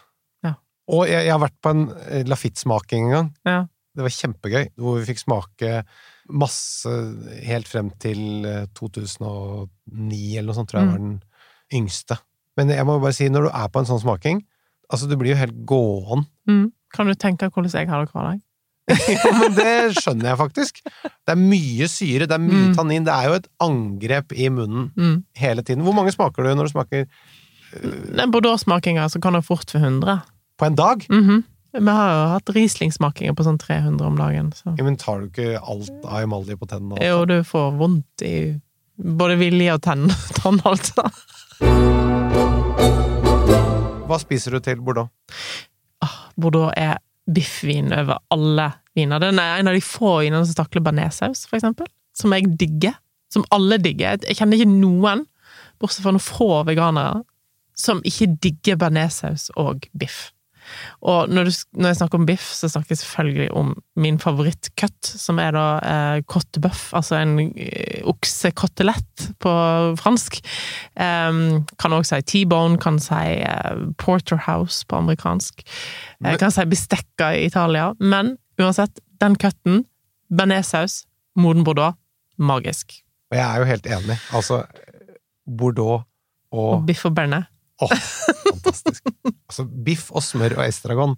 Ja. 0.47 0.53
Og 0.91 1.05
jeg, 1.09 1.25
jeg 1.27 1.31
har 1.35 1.41
vært 1.43 1.57
på 1.63 1.73
en 1.75 1.83
eh, 2.09 2.23
Lafitte-smaking 2.29 3.07
en 3.09 3.13
gang. 3.15 3.29
Ja. 3.47 3.59
Det 3.95 4.05
var 4.05 4.13
kjempegøy, 4.15 4.69
hvor 4.79 4.99
vi 5.01 5.07
fikk 5.09 5.19
smake 5.19 5.71
masse 6.31 6.91
helt 7.43 7.67
frem 7.67 7.89
til 7.99 8.45
eh, 8.47 8.65
2009 8.77 10.37
eller 10.37 10.47
noe 10.51 10.55
sånt, 10.57 10.69
tror 10.71 10.81
jeg 10.81 10.87
Mm. 10.87 10.93
var 10.93 11.01
den 11.03 11.17
yngste. 11.73 12.17
Men 12.57 12.69
jeg 12.69 12.85
må 12.87 12.99
bare 13.01 13.13
si, 13.15 13.27
når 13.29 13.47
du 13.47 13.49
er 13.53 13.67
på 13.71 13.79
en 13.79 13.85
sånn 13.89 14.01
smaking, 14.01 14.41
altså 14.91 15.07
du 15.09 15.15
blir 15.19 15.31
jo 15.33 15.39
helt 15.39 15.65
gåen. 15.65 16.25
Mm. 16.47 16.71
Kan 16.93 17.07
du 17.07 17.13
tenke 17.15 17.49
hvordan 17.49 17.71
jeg 17.71 17.87
har 17.89 18.05
det 18.05 18.11
hver 18.11 18.31
dag? 18.31 18.41
ja, 18.91 19.31
men 19.39 19.53
det 19.55 19.73
skjønner 20.01 20.31
jeg 20.31 20.37
faktisk. 20.39 20.81
Det 21.03 21.31
er 21.31 21.39
mye 21.39 21.87
syre, 21.87 22.25
det 22.27 22.35
er 22.35 22.43
mye 22.43 22.71
Mm. 22.71 22.75
tannin, 22.75 23.03
det 23.07 23.13
er 23.13 23.27
jo 23.29 23.35
et 23.39 23.47
angrep 23.61 24.33
i 24.33 24.49
munnen 24.49 24.91
Mm. 24.97 25.23
hele 25.35 25.63
tiden. 25.63 25.83
Hvor 25.83 25.93
mange 25.95 26.11
smaker 26.11 26.43
du 26.43 26.55
når 26.55 26.67
du 26.67 26.73
smaker 26.73 27.05
Den 27.81 28.31
Bordeaux-smakinga 28.33 29.09
så 29.09 29.21
kan 29.23 29.33
det 29.33 29.43
fort 29.47 29.69
for 29.71 29.79
100. 29.79 30.21
på 30.59 30.65
en 30.65 30.75
dag? 30.75 31.05
Mhm. 31.09 31.43
Vi 31.73 31.87
har 31.95 32.09
jo 32.11 32.23
hatt 32.33 32.49
Riesling-smakinger 32.51 33.31
på 33.33 33.45
sånn 33.47 33.57
300 33.57 34.03
om 34.05 34.17
dagen. 34.19 34.49
Så. 34.51 34.73
Ja, 34.77 34.83
men 34.83 34.97
tar 34.99 35.21
du 35.21 35.29
ikke 35.29 35.53
alt 35.63 35.91
av 36.03 36.19
emalje 36.25 36.57
på 36.59 36.67
tennene? 36.67 36.97
altså? 36.97 37.07
Jo, 37.07 37.21
du 37.25 37.37
får 37.47 37.77
vondt 37.79 38.25
i 38.27 38.33
både 38.99 39.37
vilje 39.39 39.77
og 39.77 39.81
tenn, 39.81 40.09
tannhalser. 40.41 41.07
Hva 44.09 44.17
spiser 44.19 44.57
du 44.57 44.59
til 44.65 44.81
Bordeaux? 44.83 45.07
Bordeaux 46.35 46.73
er 46.75 46.97
biffvin 47.31 47.91
over 47.95 48.19
alle 48.33 48.67
viner. 48.97 49.21
Den 49.23 49.39
er 49.39 49.61
en 49.61 49.69
av 49.71 49.77
de 49.77 49.83
få 49.85 50.17
vinene 50.25 50.43
som 50.49 50.57
takler 50.65 50.83
bearnéssaus, 50.83 51.45
for 51.47 51.55
eksempel. 51.59 51.87
Som 52.17 52.33
jeg 52.35 52.49
digger. 52.59 52.97
Som 53.31 53.45
alle 53.55 53.77
digger. 53.79 54.19
Jeg 54.27 54.35
kjenner 54.41 54.59
ikke 54.59 54.73
noen, 54.73 55.23
bortsett 55.79 56.03
fra 56.03 56.11
noen 56.11 56.23
få 56.25 56.49
veganere, 56.67 57.21
som 57.81 58.03
ikke 58.07 58.29
digger 58.43 58.79
bearnéssaus 58.81 59.49
og 59.59 59.89
biff. 59.97 60.29
Og 61.01 61.29
når, 61.31 61.49
du, 61.49 61.51
når 61.81 61.91
jeg 61.91 61.97
snakker 61.99 62.19
om 62.19 62.25
biff, 62.29 62.45
så 62.55 62.69
snakker 62.69 62.93
jeg 62.93 63.01
selvfølgelig 63.01 63.47
om 63.57 63.71
min 63.99 64.19
favorittcut, 64.21 65.09
som 65.09 65.39
er 65.41 65.55
da 65.55 65.65
eh, 65.81 66.21
cotte 66.29 66.61
bøff, 66.63 66.91
altså 66.97 67.17
en 67.17 67.33
eh, 67.41 68.01
oksekotelett 68.07 69.31
på 69.41 69.53
fransk. 69.99 70.39
Eh, 70.95 71.41
kan 71.81 71.97
også 71.97 72.21
si 72.21 72.27
T-bone, 72.31 72.79
kan 72.81 72.99
si 73.03 73.41
eh, 73.41 73.85
porterhouse 74.01 74.85
på 74.87 75.01
amerikansk. 75.01 75.65
Eh, 76.23 76.37
kan 76.41 76.53
si 76.53 76.67
bestekka 76.69 77.33
i 77.37 77.47
Italia. 77.49 77.91
Men 77.99 78.35
uansett, 78.61 79.01
den 79.21 79.37
cutten, 79.41 79.83
bearnéssaus, 80.31 81.03
moden 81.35 81.65
bordeaux, 81.67 81.97
magisk. 82.37 83.01
Og 83.31 83.37
jeg 83.39 83.47
er 83.47 83.61
jo 83.61 83.69
helt 83.69 83.85
enig. 83.87 84.17
Altså, 84.35 84.63
Bordeaux 85.47 86.03
Og 86.51 86.73
og 86.75 86.85
biff 86.85 87.05
og 87.07 87.13
bearnés. 87.15 87.47
Åh, 87.81 87.93
fantastisk. 88.47 89.11
Altså, 89.51 89.65
biff 89.87 90.09
og 90.13 90.23
smør 90.25 90.57
og 90.59 90.65
estragon. 90.67 91.17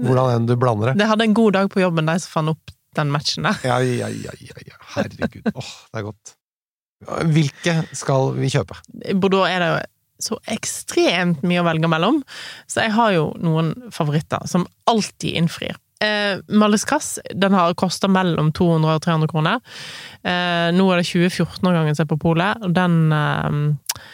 Hvordan 0.00 0.36
enn 0.36 0.48
du 0.48 0.54
blander 0.58 0.92
det. 0.92 1.00
Det 1.02 1.08
hadde 1.10 1.26
en 1.26 1.36
god 1.36 1.56
dag 1.58 1.70
på 1.72 1.82
jobben, 1.82 2.08
de 2.08 2.18
som 2.22 2.34
fant 2.38 2.54
opp 2.54 2.74
den 2.98 3.10
matchen 3.14 3.46
der. 3.46 3.58
Ja, 3.66 3.78
ja, 3.84 4.08
ja, 4.10 4.34
ja, 4.40 4.66
ja. 4.66 4.78
Herregud. 4.96 5.50
Åh, 5.54 5.72
det 5.90 6.00
er 6.00 6.06
godt. 6.06 6.34
Hvilke 7.32 7.74
skal 7.96 8.34
vi 8.36 8.50
kjøpe? 8.52 8.76
I 9.08 9.16
Bordeaux 9.16 9.48
er 9.48 9.62
det 9.62 9.70
jo 9.70 9.78
så 10.20 10.36
ekstremt 10.52 11.44
mye 11.48 11.62
å 11.62 11.64
velge 11.64 11.88
mellom, 11.88 12.18
så 12.68 12.84
jeg 12.84 12.92
har 12.92 13.14
jo 13.14 13.30
noen 13.40 13.72
favoritter 13.94 14.44
som 14.50 14.66
alltid 14.90 15.38
innfrir. 15.40 15.78
Eh, 16.04 16.40
Malles 16.56 16.84
den 17.34 17.56
har 17.56 17.76
kosta 17.76 18.08
mellom 18.08 18.52
200 18.56 18.98
og 18.98 19.02
300 19.04 19.32
kroner. 19.32 19.60
Eh, 20.24 20.68
nå 20.76 20.86
er 20.92 21.00
det 21.00 21.08
2014-årgangen 21.08 21.96
som 21.96 22.04
er 22.04 22.12
på 22.12 22.20
polet, 22.20 22.60
og 22.64 22.76
den 22.76 23.12
eh, 23.16 24.04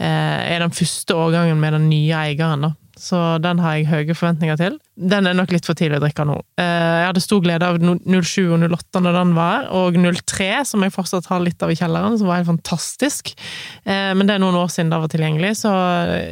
er 0.00 0.62
den 0.62 0.74
første 0.74 1.14
årgangen 1.14 1.60
med 1.60 1.76
den 1.76 1.90
nye 1.90 2.24
eieren, 2.24 2.66
da. 2.66 2.74
Så 2.98 3.18
den 3.42 3.58
har 3.58 3.74
jeg 3.74 3.88
høye 3.90 4.14
forventninger 4.14 4.58
til. 4.58 4.76
Den 4.94 5.26
er 5.26 5.34
nok 5.34 5.50
litt 5.52 5.66
for 5.66 5.76
tidlig 5.78 5.98
å 5.98 6.04
drikke 6.04 6.26
nå. 6.28 6.36
Eh, 6.60 6.98
jeg 7.00 7.08
hadde 7.08 7.22
stor 7.24 7.40
glede 7.42 7.66
av 7.66 7.80
07 7.82 8.54
og 8.54 8.66
08 8.70 9.02
når 9.02 9.18
den 9.18 9.32
var 9.36 9.66
og 9.74 9.98
03, 9.98 10.48
som 10.70 10.84
jeg 10.86 10.94
fortsatt 10.94 11.26
har 11.30 11.42
litt 11.42 11.62
av 11.64 11.72
i 11.74 11.78
kjelleren, 11.78 12.16
som 12.20 12.30
var 12.30 12.40
helt 12.40 12.52
fantastisk. 12.52 13.34
Eh, 13.82 14.12
men 14.14 14.28
det 14.28 14.36
er 14.36 14.44
noen 14.44 14.60
år 14.60 14.70
siden 14.72 14.94
det 14.94 15.02
var 15.02 15.10
tilgjengelig, 15.12 15.52
så 15.64 15.74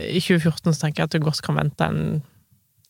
i 0.06 0.22
2014 0.22 0.70
så 0.70 0.84
tenker 0.84 1.02
jeg 1.02 1.10
at 1.10 1.16
du 1.16 1.26
godt 1.26 1.42
kan 1.44 1.58
vente 1.58 1.90
en 1.90 2.22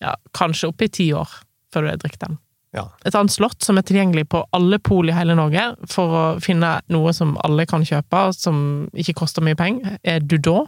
ja, 0.03 0.17
kanskje 0.37 0.73
opp 0.73 0.85
i 0.85 0.93
ti 0.93 1.09
år 1.17 1.39
før 1.73 1.87
du 1.87 1.93
har 1.95 2.03
drukket 2.03 2.27
den. 2.27 2.41
Ja. 2.73 2.87
Et 3.05 3.15
annet 3.15 3.33
slott 3.35 3.61
som 3.65 3.77
er 3.77 3.85
tilgjengelig 3.85 4.27
på 4.33 4.41
alle 4.57 4.79
pol 4.81 5.11
i 5.11 5.17
hele 5.17 5.37
Norge, 5.37 5.65
for 5.93 6.17
å 6.17 6.23
finne 6.41 6.79
noe 6.93 7.13
som 7.17 7.35
alle 7.45 7.67
kan 7.69 7.85
kjøpe, 7.85 8.25
som 8.37 8.63
ikke 8.97 9.17
koster 9.21 9.45
mye 9.45 9.59
penger, 9.59 9.99
er 10.01 10.25
Dudå. 10.25 10.65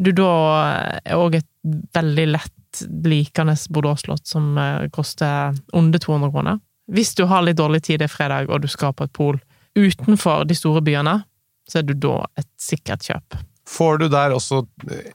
Dudå 0.00 0.30
er 0.56 1.18
òg 1.18 1.36
et 1.40 1.48
veldig 1.92 2.26
lett 2.32 2.82
likende 3.04 3.56
Bordeaux-slott 3.68 4.26
som 4.30 4.56
eh, 4.58 4.88
koster 4.94 5.56
under 5.76 5.98
200 5.98 6.32
kroner. 6.32 6.60
Hvis 6.90 7.14
du 7.18 7.26
har 7.30 7.44
litt 7.44 7.58
dårlig 7.58 7.82
tid 7.86 8.00
det 8.00 8.08
er 8.08 8.14
fredag, 8.14 8.48
og 8.48 8.62
du 8.62 8.68
skal 8.70 8.94
på 8.96 9.06
et 9.06 9.14
pol 9.14 9.40
utenfor 9.78 10.46
de 10.48 10.56
store 10.56 10.82
byene, 10.86 11.20
så 11.68 11.80
er 11.80 11.88
Dudå 11.90 12.16
et 12.40 12.48
sikkert 12.58 13.04
kjøp. 13.06 13.36
Får 13.68 14.00
du 14.00 14.08
der 14.10 14.32
også 14.34 14.64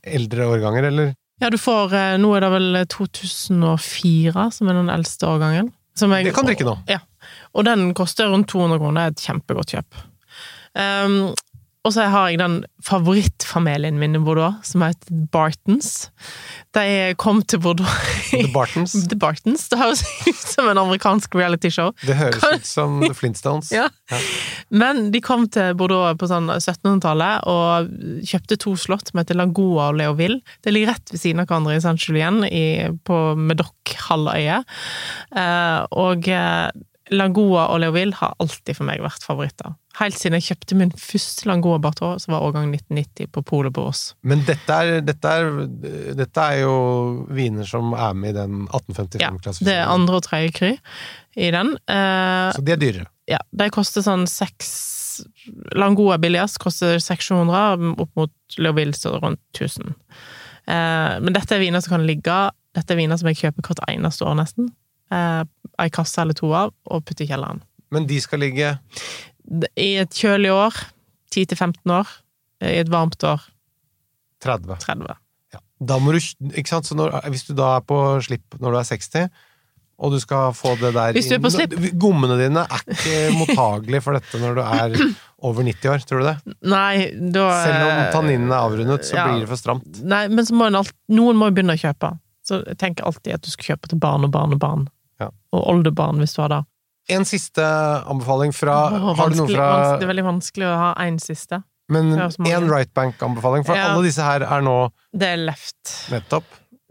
eldre 0.06 0.52
årganger, 0.54 0.92
eller? 0.92 1.16
Ja, 1.42 1.50
du 1.52 1.58
får 1.60 1.96
eh, 1.98 2.14
Nå 2.22 2.36
er 2.36 2.46
det 2.46 2.52
vel 2.54 2.78
2004 2.94 4.46
som 4.56 4.70
er 4.70 4.78
den 4.78 4.94
eldste 4.94 5.28
årgangen. 5.34 5.74
Jeg, 5.96 6.26
Det 6.28 6.36
kan 6.36 6.48
drikke 6.48 6.68
nå. 6.68 6.76
Ja. 6.92 7.00
Og 7.56 7.66
den 7.66 7.94
koster 7.96 8.28
rundt 8.32 8.50
200 8.52 8.82
kroner. 8.82 9.00
Det 9.00 9.06
er 9.06 9.16
et 9.16 9.26
kjempegodt 9.30 9.76
kjøp. 9.76 10.02
Um, 10.76 11.20
og 11.86 11.94
så 11.94 12.08
har 12.10 12.32
jeg 12.32 12.40
den 12.42 12.58
favorittfamilien 12.86 14.00
min 14.02 14.18
i 14.18 14.22
Bordeaux, 14.22 14.58
som 14.66 14.82
heter 14.82 15.20
Bartons. 15.34 16.10
De 16.74 17.14
kom 17.22 17.44
til 17.46 17.62
Bordeaux 17.62 17.92
The 18.32 18.50
Bartons. 18.54 18.96
The 19.12 19.18
Bartons. 19.20 19.68
Det 19.70 19.78
høres 19.80 20.02
ut 20.26 20.42
som 20.42 20.70
en 20.72 20.82
amerikansk 20.82 21.38
realityshow. 21.38 21.94
Det 22.02 22.18
høres 22.18 22.42
ut 22.42 22.66
som 22.66 22.98
The 23.06 23.14
Flintstones. 23.14 23.72
Ja. 23.76 23.90
Men 24.70 25.10
de 25.12 25.20
kom 25.24 25.48
til 25.52 25.74
Bordeaux 25.78 26.16
på 26.20 26.28
sånn 26.30 26.48
1700-tallet 26.54 27.48
og 27.50 27.90
kjøpte 28.26 28.58
to 28.62 28.76
slott 28.80 29.10
som 29.10 29.20
heter 29.20 29.38
Lagoa 29.38 29.90
og 29.90 30.00
Leoville. 30.00 30.40
Det 30.64 30.74
ligger 30.74 30.94
rett 30.94 31.14
ved 31.14 31.22
siden 31.22 31.42
av 31.42 31.50
hverandre 31.50 31.76
i 31.76 31.84
Saint-Julien, 31.84 32.42
på 33.06 33.20
Medoc-halvøya. 33.40 34.62
Eh, 35.36 35.80
og 36.06 36.30
Lagoa 37.14 37.68
og 37.70 37.80
Leoville 37.84 38.16
har 38.18 38.34
alltid 38.42 38.78
for 38.80 38.88
meg 38.88 39.02
vært 39.04 39.22
favoritter. 39.28 39.76
Helt 40.00 40.18
siden 40.18 40.40
jeg 40.40 40.48
kjøpte 40.48 40.78
min 40.80 40.90
første 40.98 41.46
Langoa 41.48 41.78
Bartot, 41.84 42.22
som 42.24 42.34
var 42.34 42.42
årgang 42.48 42.72
1990 42.74 43.30
på 43.36 43.44
Polet 43.46 43.74
på 43.76 43.84
Ås. 43.92 44.02
Men 44.26 44.42
dette 44.48 44.74
er, 44.74 45.02
dette, 45.06 45.30
er, 45.38 45.52
dette 46.18 46.46
er 46.50 46.64
jo 46.64 46.74
viner 47.30 47.68
som 47.70 47.94
er 47.94 48.18
med 48.18 48.34
i 48.34 48.38
den 48.40 48.66
Ja, 48.66 48.80
1855-klassifiseringen. 48.80 49.70
det 49.70 49.76
er 49.78 49.94
andre 49.94 50.18
og 50.20 50.26
tredje 50.26 50.52
kry 50.58 50.72
i 51.38 51.52
den. 51.54 51.76
Eh, 51.88 52.50
Så 52.58 52.66
de 52.66 52.74
er 52.74 52.82
dyrere. 52.82 53.08
ja, 53.30 53.40
de 53.52 53.70
koster 53.70 54.02
sånn 54.06 54.26
seks 54.28 54.74
Langoa 55.80 56.18
billigst 56.20 56.58
koster 56.60 56.98
600, 57.00 57.94
opp 58.04 58.12
mot 58.20 58.34
Leoville 58.60 58.98
så 58.98 59.14
rundt 59.22 59.40
1000. 59.56 59.94
Eh, 60.68 61.20
men 61.22 61.32
dette 61.38 61.56
er 61.56 61.62
viner 61.62 61.80
som 61.86 61.94
kan 61.96 62.08
ligge 62.10 62.36
Dette 62.76 62.92
er 62.92 62.98
viner 63.00 63.16
som 63.22 63.30
jeg 63.30 63.38
kjøper 63.40 63.64
hvert 63.70 63.84
eneste 63.88 64.26
år, 64.28 64.34
nesten. 64.42 64.74
Eh, 65.14 65.44
Ei 65.82 65.92
kasse 65.94 66.22
eller 66.24 66.38
to 66.38 66.52
av, 66.56 66.74
og 66.88 67.04
putte 67.08 67.26
i 67.26 67.30
kjelleren. 67.30 67.64
Men 67.94 68.08
de 68.10 68.20
skal 68.24 68.42
ligge 68.44 68.76
I 69.78 69.90
et 70.02 70.16
kjølig 70.16 70.52
år 70.54 70.78
10-15 71.36 71.92
år. 71.94 72.14
I 72.66 72.80
et 72.82 72.90
varmt 72.92 73.24
år 73.28 73.44
30. 74.46 74.78
30. 74.82 75.18
Ja. 75.56 75.60
Da 75.80 75.98
må 76.02 76.14
du, 76.16 76.22
ikke 76.54 76.72
sant? 76.72 76.88
Så 76.88 76.98
når, 76.98 77.18
hvis 77.34 77.46
du 77.48 77.54
da 77.58 77.76
er 77.80 77.86
på 77.86 78.00
slipp 78.26 78.58
når 78.62 78.76
du 78.76 78.80
er 78.80 78.90
60, 78.90 79.30
og 79.96 80.12
du 80.12 80.18
skal 80.20 80.52
få 80.56 80.74
det 80.80 80.92
der 80.96 81.16
Hvis 81.16 81.30
du 81.32 81.38
er 81.38 81.42
på 81.44 81.52
inn-. 81.56 81.86
Gommene 82.00 82.36
dine 82.40 82.66
er 82.66 82.82
ikke 82.92 83.20
mottagelige 83.38 84.04
for 84.04 84.18
dette 84.18 84.42
når 84.42 84.58
du 84.58 84.62
er 84.66 84.98
over 85.48 85.64
90 85.64 85.92
år, 85.94 86.04
tror 86.10 86.24
du 86.24 86.28
det? 86.28 86.36
Nei, 86.68 87.08
da 87.16 87.46
Selv 87.64 87.86
om 87.86 88.02
tanninene 88.18 88.52
er 88.52 88.60
avrundet, 88.60 89.08
så 89.08 89.16
ja. 89.16 89.30
blir 89.30 89.46
det 89.46 89.52
for 89.52 89.62
stramt. 89.62 90.02
Nei, 90.04 90.26
men 90.32 90.50
må 90.52 90.68
alt, 90.68 90.92
noen 91.16 91.40
må 91.40 91.50
jo 91.52 91.56
begynne 91.56 91.78
å 91.78 91.80
kjøpe. 91.80 92.12
Så 92.46 92.60
jeg 92.66 92.78
tenker 92.82 93.08
alltid 93.08 93.38
at 93.38 93.46
du 93.46 93.50
skal 93.54 93.74
kjøpe 93.74 93.94
til 93.94 94.02
barn 94.04 94.28
og 94.28 94.34
barn 94.36 94.58
og 94.58 94.62
barn. 94.62 94.86
Ja. 95.22 95.30
Og 95.56 95.68
oldebarn, 95.72 96.20
hvis 96.20 96.36
du 96.36 96.42
har 96.44 96.50
det. 96.52 96.64
En 97.16 97.26
siste 97.26 97.62
anbefaling 98.10 98.52
fra 98.56 98.76
oh, 98.90 99.12
Har 99.14 99.30
du 99.30 99.36
noe 99.38 99.52
fra 99.52 99.70
Det 100.00 100.08
er 100.08 100.10
veldig 100.10 100.26
vanskelig 100.26 100.66
å 100.66 100.76
ha 100.82 100.92
én 101.06 101.20
siste. 101.22 101.62
Men 101.94 102.16
en 102.18 102.70
right 102.72 102.90
bank-anbefaling, 102.98 103.66
for 103.68 103.78
Ja. 103.78 103.92
alle 103.94 104.08
disse 104.08 104.24
her 104.26 104.42
er 104.42 104.62
nå 104.66 104.90
Det 105.14 105.28
er 105.36 105.38
left. 105.38 106.10
nettopp. 106.10 106.44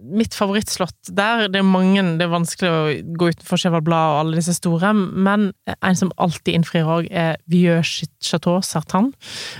Mitt 0.04 0.35
favorittslott 0.35 1.11
der, 1.11 1.49
det 1.49 1.59
er 1.59 1.66
mange 1.66 2.02
Det 2.19 2.23
er 2.26 2.31
vanskelig 2.31 2.71
å 2.71 3.16
gå 3.19 3.28
utenfor 3.33 3.59
Cheval 3.59 3.83
Blad 3.83 4.12
og 4.12 4.19
alle 4.21 4.37
disse 4.37 4.54
store, 4.54 4.93
men 4.95 5.52
en 5.81 5.97
som 5.97 6.12
alltid 6.19 6.54
innfrir 6.54 6.85
òg, 6.87 7.09
er 7.11 7.37
Vieux 7.50 8.04
Chateau 8.23 8.61
Sartan. 8.62 9.12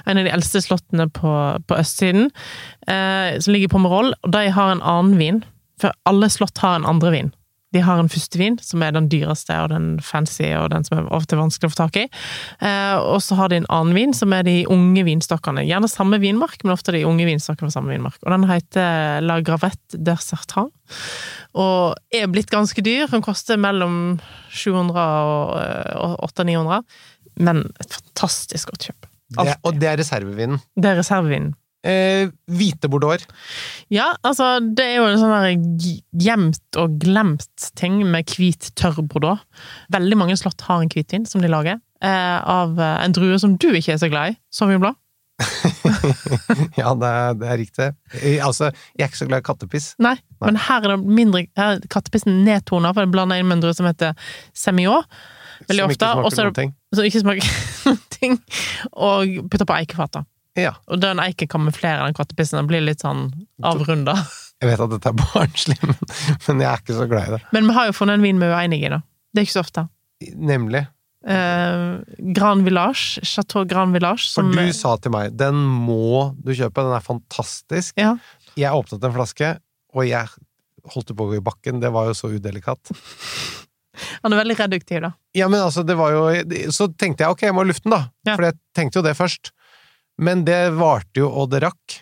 En 0.06 0.18
av 0.18 0.25
de 0.25 0.30
eldste 0.30 0.62
slottene 0.62 1.09
på, 1.11 1.35
på 1.66 1.78
østsiden, 1.78 2.30
eh, 2.87 3.38
som 3.40 3.54
ligger 3.54 3.68
på 3.68 3.78
Pomerol, 3.78 4.12
og 4.23 4.30
de 4.33 4.50
har 4.50 4.71
en 4.71 4.83
annen 4.83 5.18
vin. 5.18 5.44
For 5.80 5.90
alle 6.06 6.28
slott 6.30 6.59
har 6.62 6.76
en 6.76 6.87
andre 6.87 7.11
vin. 7.11 7.33
De 7.75 7.83
har 7.83 8.00
en 8.00 8.11
førstevin, 8.11 8.57
som 8.62 8.83
er 8.87 8.95
den 8.95 9.09
dyreste 9.12 9.57
og 9.64 9.73
den 9.73 9.88
fancy, 10.04 10.47
og 10.57 10.71
den 10.73 10.87
som 10.87 11.00
er 11.00 11.09
ofte 11.14 11.38
vanskelig 11.38 11.71
å 11.71 11.75
få 11.75 11.81
tak 11.83 11.99
i. 12.04 12.04
Eh, 12.62 12.97
og 13.02 13.19
så 13.25 13.38
har 13.38 13.50
de 13.50 13.61
en 13.61 13.71
annen 13.75 13.97
vin, 13.97 14.14
som 14.16 14.33
er 14.37 14.47
de 14.47 14.61
unge 14.71 15.04
vinstokkene. 15.07 15.66
Gjerne 15.66 15.90
samme 15.90 16.21
vinmark, 16.23 16.62
men 16.62 16.75
ofte 16.76 16.95
de 16.95 17.04
unge 17.09 17.26
vinstokkene 17.28 17.69
fra 17.69 17.78
samme 17.78 17.95
vinmark. 17.95 18.21
Og 18.23 18.31
den 18.35 18.47
heter 18.50 19.25
La 19.25 19.40
Gravette 19.45 19.99
de 19.99 20.16
Sertan. 20.23 20.71
Og 21.59 22.14
er 22.14 22.31
blitt 22.31 22.52
ganske 22.52 22.83
dyr. 22.85 23.09
Den 23.11 23.25
koster 23.25 23.59
mellom 23.61 24.21
700 24.54 25.09
og 25.35 25.59
eh, 25.61 26.16
800-900. 26.31 27.02
Men 27.43 27.66
et 27.83 27.99
fantastisk 27.99 28.71
godt 28.71 28.88
kjøp. 28.90 29.11
Det, 29.35 29.54
og 29.66 29.78
det 29.81 29.90
er 29.90 29.99
reservevinen. 29.99 30.61
Det 30.78 30.93
er 30.93 31.00
reservevinen. 31.00 31.54
Eh, 31.85 32.31
hvite 32.49 32.88
bordeauxer. 32.88 33.29
Ja, 33.93 34.14
altså, 34.25 34.57
det 34.64 34.87
er 34.88 35.03
jo 35.03 35.09
en 35.11 35.21
sånn 35.21 35.64
gjemt 36.17 36.79
og 36.81 36.97
glemt 37.03 37.69
ting 37.76 38.00
med 38.09 38.33
hvit 38.33 38.71
tørr 38.79 39.03
bordeaux. 39.05 39.45
Veldig 39.93 40.17
mange 40.17 40.38
slott 40.41 40.64
har 40.64 40.81
en 40.81 40.88
hvitvin 40.93 41.29
som 41.29 41.45
de 41.45 41.53
lager, 41.53 41.83
eh, 42.00 42.38
av 42.41 42.81
eh, 42.81 43.05
en 43.05 43.17
drue 43.17 43.37
som 43.43 43.59
du 43.61 43.69
ikke 43.75 43.99
er 43.99 44.00
så 44.00 44.09
glad 44.12 44.33
i, 44.33 44.38
Sauvignon 44.55 44.87
Blå. 44.87 44.95
ja, 46.81 46.95
det 46.95 47.11
er, 47.11 47.37
det 47.37 47.49
er 47.53 47.59
riktig. 47.59 47.93
Altså, 48.41 48.71
jeg 48.95 49.05
er 49.05 49.11
ikke 49.11 49.21
så 49.21 49.29
glad 49.29 49.45
i 49.45 49.49
kattepiss. 49.50 49.93
Nei, 50.03 50.17
men 50.41 50.57
her 50.69 50.85
er 50.87 50.95
det 50.95 51.17
mindre 51.21 51.47
her 51.59 51.76
er 51.76 51.88
kattepissen 51.93 52.45
nedtona, 52.47 52.95
for 52.95 53.03
det 53.03 53.11
er 53.11 53.17
blanda 53.17 53.37
inn 53.37 53.50
med 53.50 53.59
en 53.59 53.67
drue 53.67 53.76
som 53.76 53.88
heter 53.91 54.14
Semillon, 54.57 55.05
veldig 55.69 55.85
som 55.85 55.93
ofte, 55.93 56.12
ikke 56.14 56.31
smaker 56.33 56.49
noen 56.49 56.61
ting. 56.61 56.76
som 56.95 57.09
ikke 57.11 57.25
smaker 57.26 57.50
noen 57.91 58.07
ting, 58.14 58.38
og 58.95 59.50
putter 59.50 59.69
på 59.69 59.83
eikefater. 59.83 60.25
Ja. 60.58 60.75
Og 60.87 61.00
den 61.02 61.18
er 61.18 61.32
ikke 61.32 61.49
kamuflerer 61.50 62.04
den 62.06 62.14
kattepissen, 62.14 62.61
den 62.61 62.68
blir 62.70 62.82
litt 62.84 63.02
sånn 63.04 63.26
avrunda. 63.66 64.14
Jeg 64.62 64.70
vet 64.70 64.80
at 64.84 64.92
dette 64.94 65.11
er 65.11 65.16
barnslig, 65.18 65.75
men, 65.82 65.96
men 66.46 66.61
jeg 66.62 66.68
er 66.70 66.78
ikke 66.80 66.94
så 66.96 67.04
glad 67.11 67.26
i 67.26 67.32
det. 67.34 67.40
Men 67.52 67.66
vi 67.68 67.75
har 67.76 67.88
jo 67.90 67.94
funnet 67.99 68.16
en 68.16 68.23
vin 68.25 68.38
vi 68.40 68.46
er 68.46 68.54
uenige 68.54 68.87
i, 68.87 68.90
da. 68.94 69.00
Det 69.34 69.42
er 69.42 69.44
ikke 69.49 69.56
så 69.58 69.64
ofte. 69.64 69.82
Nemlig. 70.52 70.80
eh, 71.26 71.82
Grand 72.38 72.64
Village, 72.64 73.20
Chateau 73.26 73.64
Grand 73.68 73.92
Village, 73.92 74.30
For 74.32 74.46
du 74.54 74.62
sa 74.78 74.94
til 75.02 75.12
meg 75.12 75.34
den 75.37 75.58
må 75.58 76.30
du 76.38 76.54
kjøpe, 76.54 76.84
den 76.87 76.94
er 76.96 77.04
fantastisk. 77.04 77.99
Ja. 78.00 78.14
Jeg 78.56 78.73
åpnet 78.78 79.04
en 79.04 79.16
flaske, 79.18 79.50
og 79.92 80.06
jeg 80.08 80.30
holdt 80.94 81.12
på 81.18 81.26
å 81.26 81.32
gå 81.34 81.42
i 81.42 81.44
bakken. 81.44 81.82
Det 81.82 81.90
var 81.92 82.08
jo 82.08 82.16
så 82.16 82.30
udelikat. 82.32 82.94
Han 84.25 84.32
er 84.32 84.40
veldig 84.40 84.56
reduktiv, 84.58 85.02
da. 85.04 85.12
Ja, 85.37 85.50
men 85.50 85.61
altså, 85.62 85.84
det 85.87 85.94
var 85.99 86.14
jo 86.14 86.25
Så 86.75 86.88
tenkte 86.99 87.23
jeg 87.26 87.30
ok, 87.37 87.44
jeg 87.50 87.54
må 87.58 87.66
lufte 87.68 87.84
den, 87.90 87.94
da. 87.99 88.00
Ja. 88.30 88.38
For 88.38 88.49
jeg 88.49 88.56
tenkte 88.78 89.02
jo 89.02 89.04
det 89.06 89.12
først. 89.18 89.52
Men 90.23 90.44
det 90.47 90.59
varte 90.78 91.23
jo, 91.23 91.28
og 91.30 91.50
det 91.52 91.64
rakk. 91.64 92.00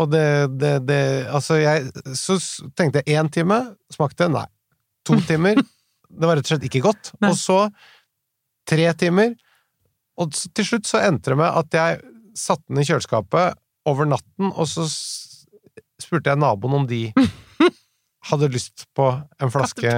Og 0.00 0.10
det, 0.12 0.24
det, 0.60 0.74
det 0.88 1.00
Altså, 1.28 1.58
jeg 1.60 1.90
Så 2.16 2.38
tenkte 2.78 3.02
jeg 3.02 3.18
én 3.20 3.30
time, 3.32 3.60
smakte 3.92 4.28
nei. 4.30 4.46
To 5.08 5.18
timer, 5.30 5.56
det 5.56 6.28
var 6.28 6.38
rett 6.38 6.46
og 6.48 6.54
slett 6.54 6.68
ikke 6.68 6.84
godt. 6.84 7.12
Nei. 7.20 7.32
Og 7.32 7.38
så 7.40 7.62
tre 8.68 8.86
timer, 8.98 9.34
og 10.20 10.34
til 10.36 10.66
slutt 10.66 10.86
så 10.86 11.00
endte 11.02 11.32
det 11.32 11.40
med 11.40 11.48
at 11.48 11.74
jeg 11.74 12.00
satte 12.38 12.68
den 12.68 12.82
i 12.82 12.86
kjøleskapet 12.86 13.56
over 13.88 14.06
natten, 14.06 14.50
og 14.52 14.68
så 14.68 14.84
spurte 16.00 16.30
jeg 16.30 16.40
naboen 16.40 16.82
om 16.82 16.84
de 16.88 17.08
hadde 18.30 18.50
lyst 18.52 18.86
på 18.96 19.08
en 19.40 19.52
flaske 19.52 19.94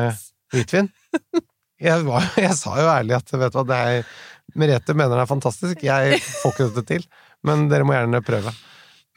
hvitvin. 0.54 0.92
Jeg, 1.82 2.04
var, 2.06 2.22
jeg 2.38 2.54
sa 2.54 2.76
jo 2.78 2.84
ærlig 2.86 3.16
at 3.16 3.32
vet 3.34 3.50
du 3.50 3.56
hva, 3.58 3.62
det 3.66 3.76
er 3.82 4.10
Merete 4.54 4.94
mener 4.94 5.16
det 5.16 5.24
er 5.24 5.30
fantastisk, 5.30 5.80
jeg 5.82 6.20
får 6.22 6.52
ikke 6.52 6.66
dette 6.68 6.82
til, 6.86 7.06
men 7.46 7.66
dere 7.70 7.86
må 7.86 7.94
gjerne 7.96 8.22
prøve. 8.24 8.52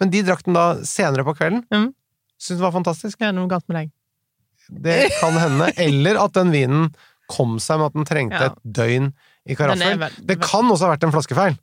Men 0.01 0.11
de 0.11 0.23
drakk 0.27 0.43
den 0.47 0.57
da 0.57 0.65
senere 0.87 1.23
på 1.27 1.35
kvelden. 1.37 1.63
Mm. 1.71 1.91
Syns 2.41 2.59
det 2.59 2.65
var 2.65 2.73
fantastisk. 2.75 3.21
Er 3.23 3.31
noe 3.35 3.47
galt 3.51 3.67
med 3.69 3.77
deg. 3.79 3.91
Det 4.69 5.01
kan 5.19 5.37
hende. 5.39 5.69
Eller 5.79 6.17
at 6.19 6.33
den 6.35 6.51
vinen 6.51 6.89
kom 7.31 7.55
seg 7.63 7.79
med 7.79 7.87
at 7.91 7.95
den 7.97 8.05
trengte 8.05 8.41
Ja. 8.41 8.51
et 8.51 8.59
døgn 8.65 9.11
i 9.45 9.53
Den 9.53 9.57
karaffel. 9.57 10.25
Det 10.25 10.39
kan 10.41 10.65
også 10.69 10.85
ha 10.85 10.91
vært 10.95 11.05
en 11.05 11.13
flaskefeil. 11.13 11.55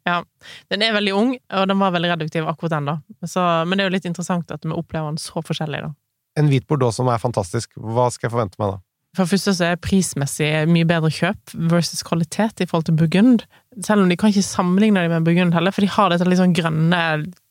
Den 0.70 0.82
er 0.82 0.94
veldig 0.94 1.12
ung, 1.14 1.34
og 1.50 1.68
den 1.68 1.78
var 1.78 1.92
veldig 1.94 2.10
reduktiv 2.16 2.46
akkurat 2.50 2.70
den, 2.78 2.86
da. 2.86 2.96
Så, 3.26 3.42
men 3.66 3.78
det 3.78 3.84
er 3.84 3.90
jo 3.90 3.94
litt 3.96 4.08
interessant 4.10 4.50
at 4.54 4.62
vi 4.64 4.70
opplever 4.74 5.10
den 5.12 5.18
så 5.22 5.42
forskjellig, 5.42 5.82
da. 5.82 5.92
En 6.38 6.48
hvit 6.48 6.66
bordeaux 6.66 6.94
som 6.96 7.10
er 7.12 7.18
fantastisk. 7.20 7.74
Hva 7.76 8.08
skal 8.10 8.28
jeg 8.28 8.32
forvente 8.34 8.58
meg 8.62 8.72
da? 8.74 8.78
For 9.12 9.26
det 9.26 9.34
første 9.34 9.52
så 9.52 9.66
er 9.66 9.80
prismessig 9.82 10.48
mye 10.72 10.88
bedre 10.88 11.10
kjøp 11.12 11.52
versus 11.68 12.00
kvalitet 12.06 12.62
i 12.64 12.66
forhold 12.68 12.86
til 12.88 12.96
Burgund. 12.96 13.42
Selv 13.84 14.04
om 14.04 14.08
de 14.08 14.16
kan 14.16 14.32
ikke 14.32 14.46
sammenligne 14.46 15.02
dem 15.04 15.12
med 15.12 15.26
Burgund 15.26 15.52
heller, 15.52 15.74
for 15.74 15.84
de 15.84 15.90
har 15.92 16.08
dette 16.08 16.28
litt 16.28 16.40
sånn 16.40 16.56
grønne, 16.56 17.02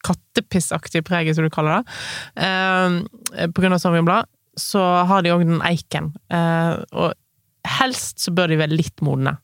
kattepissaktige 0.08 1.06
preget, 1.06 1.38
som 1.38 1.45
du 1.45 1.54
kaller 1.54 1.82
det. 1.82 2.00
Eh, 2.47 3.45
på 3.54 3.62
grunn 3.62 3.78
av 3.78 3.84
Sauvignon 3.84 4.10
Blad, 4.10 4.32
så 4.58 4.82
har 5.06 5.21
de 5.21 5.36
òg 5.36 5.45
den 5.45 5.62
eiken. 5.69 6.10
Eh, 6.34 6.82
og 6.97 7.13
helst 7.78 8.26
så 8.26 8.34
bør 8.34 8.50
de 8.50 8.60
være 8.63 8.80
litt 8.82 9.06
modne. 9.06 9.38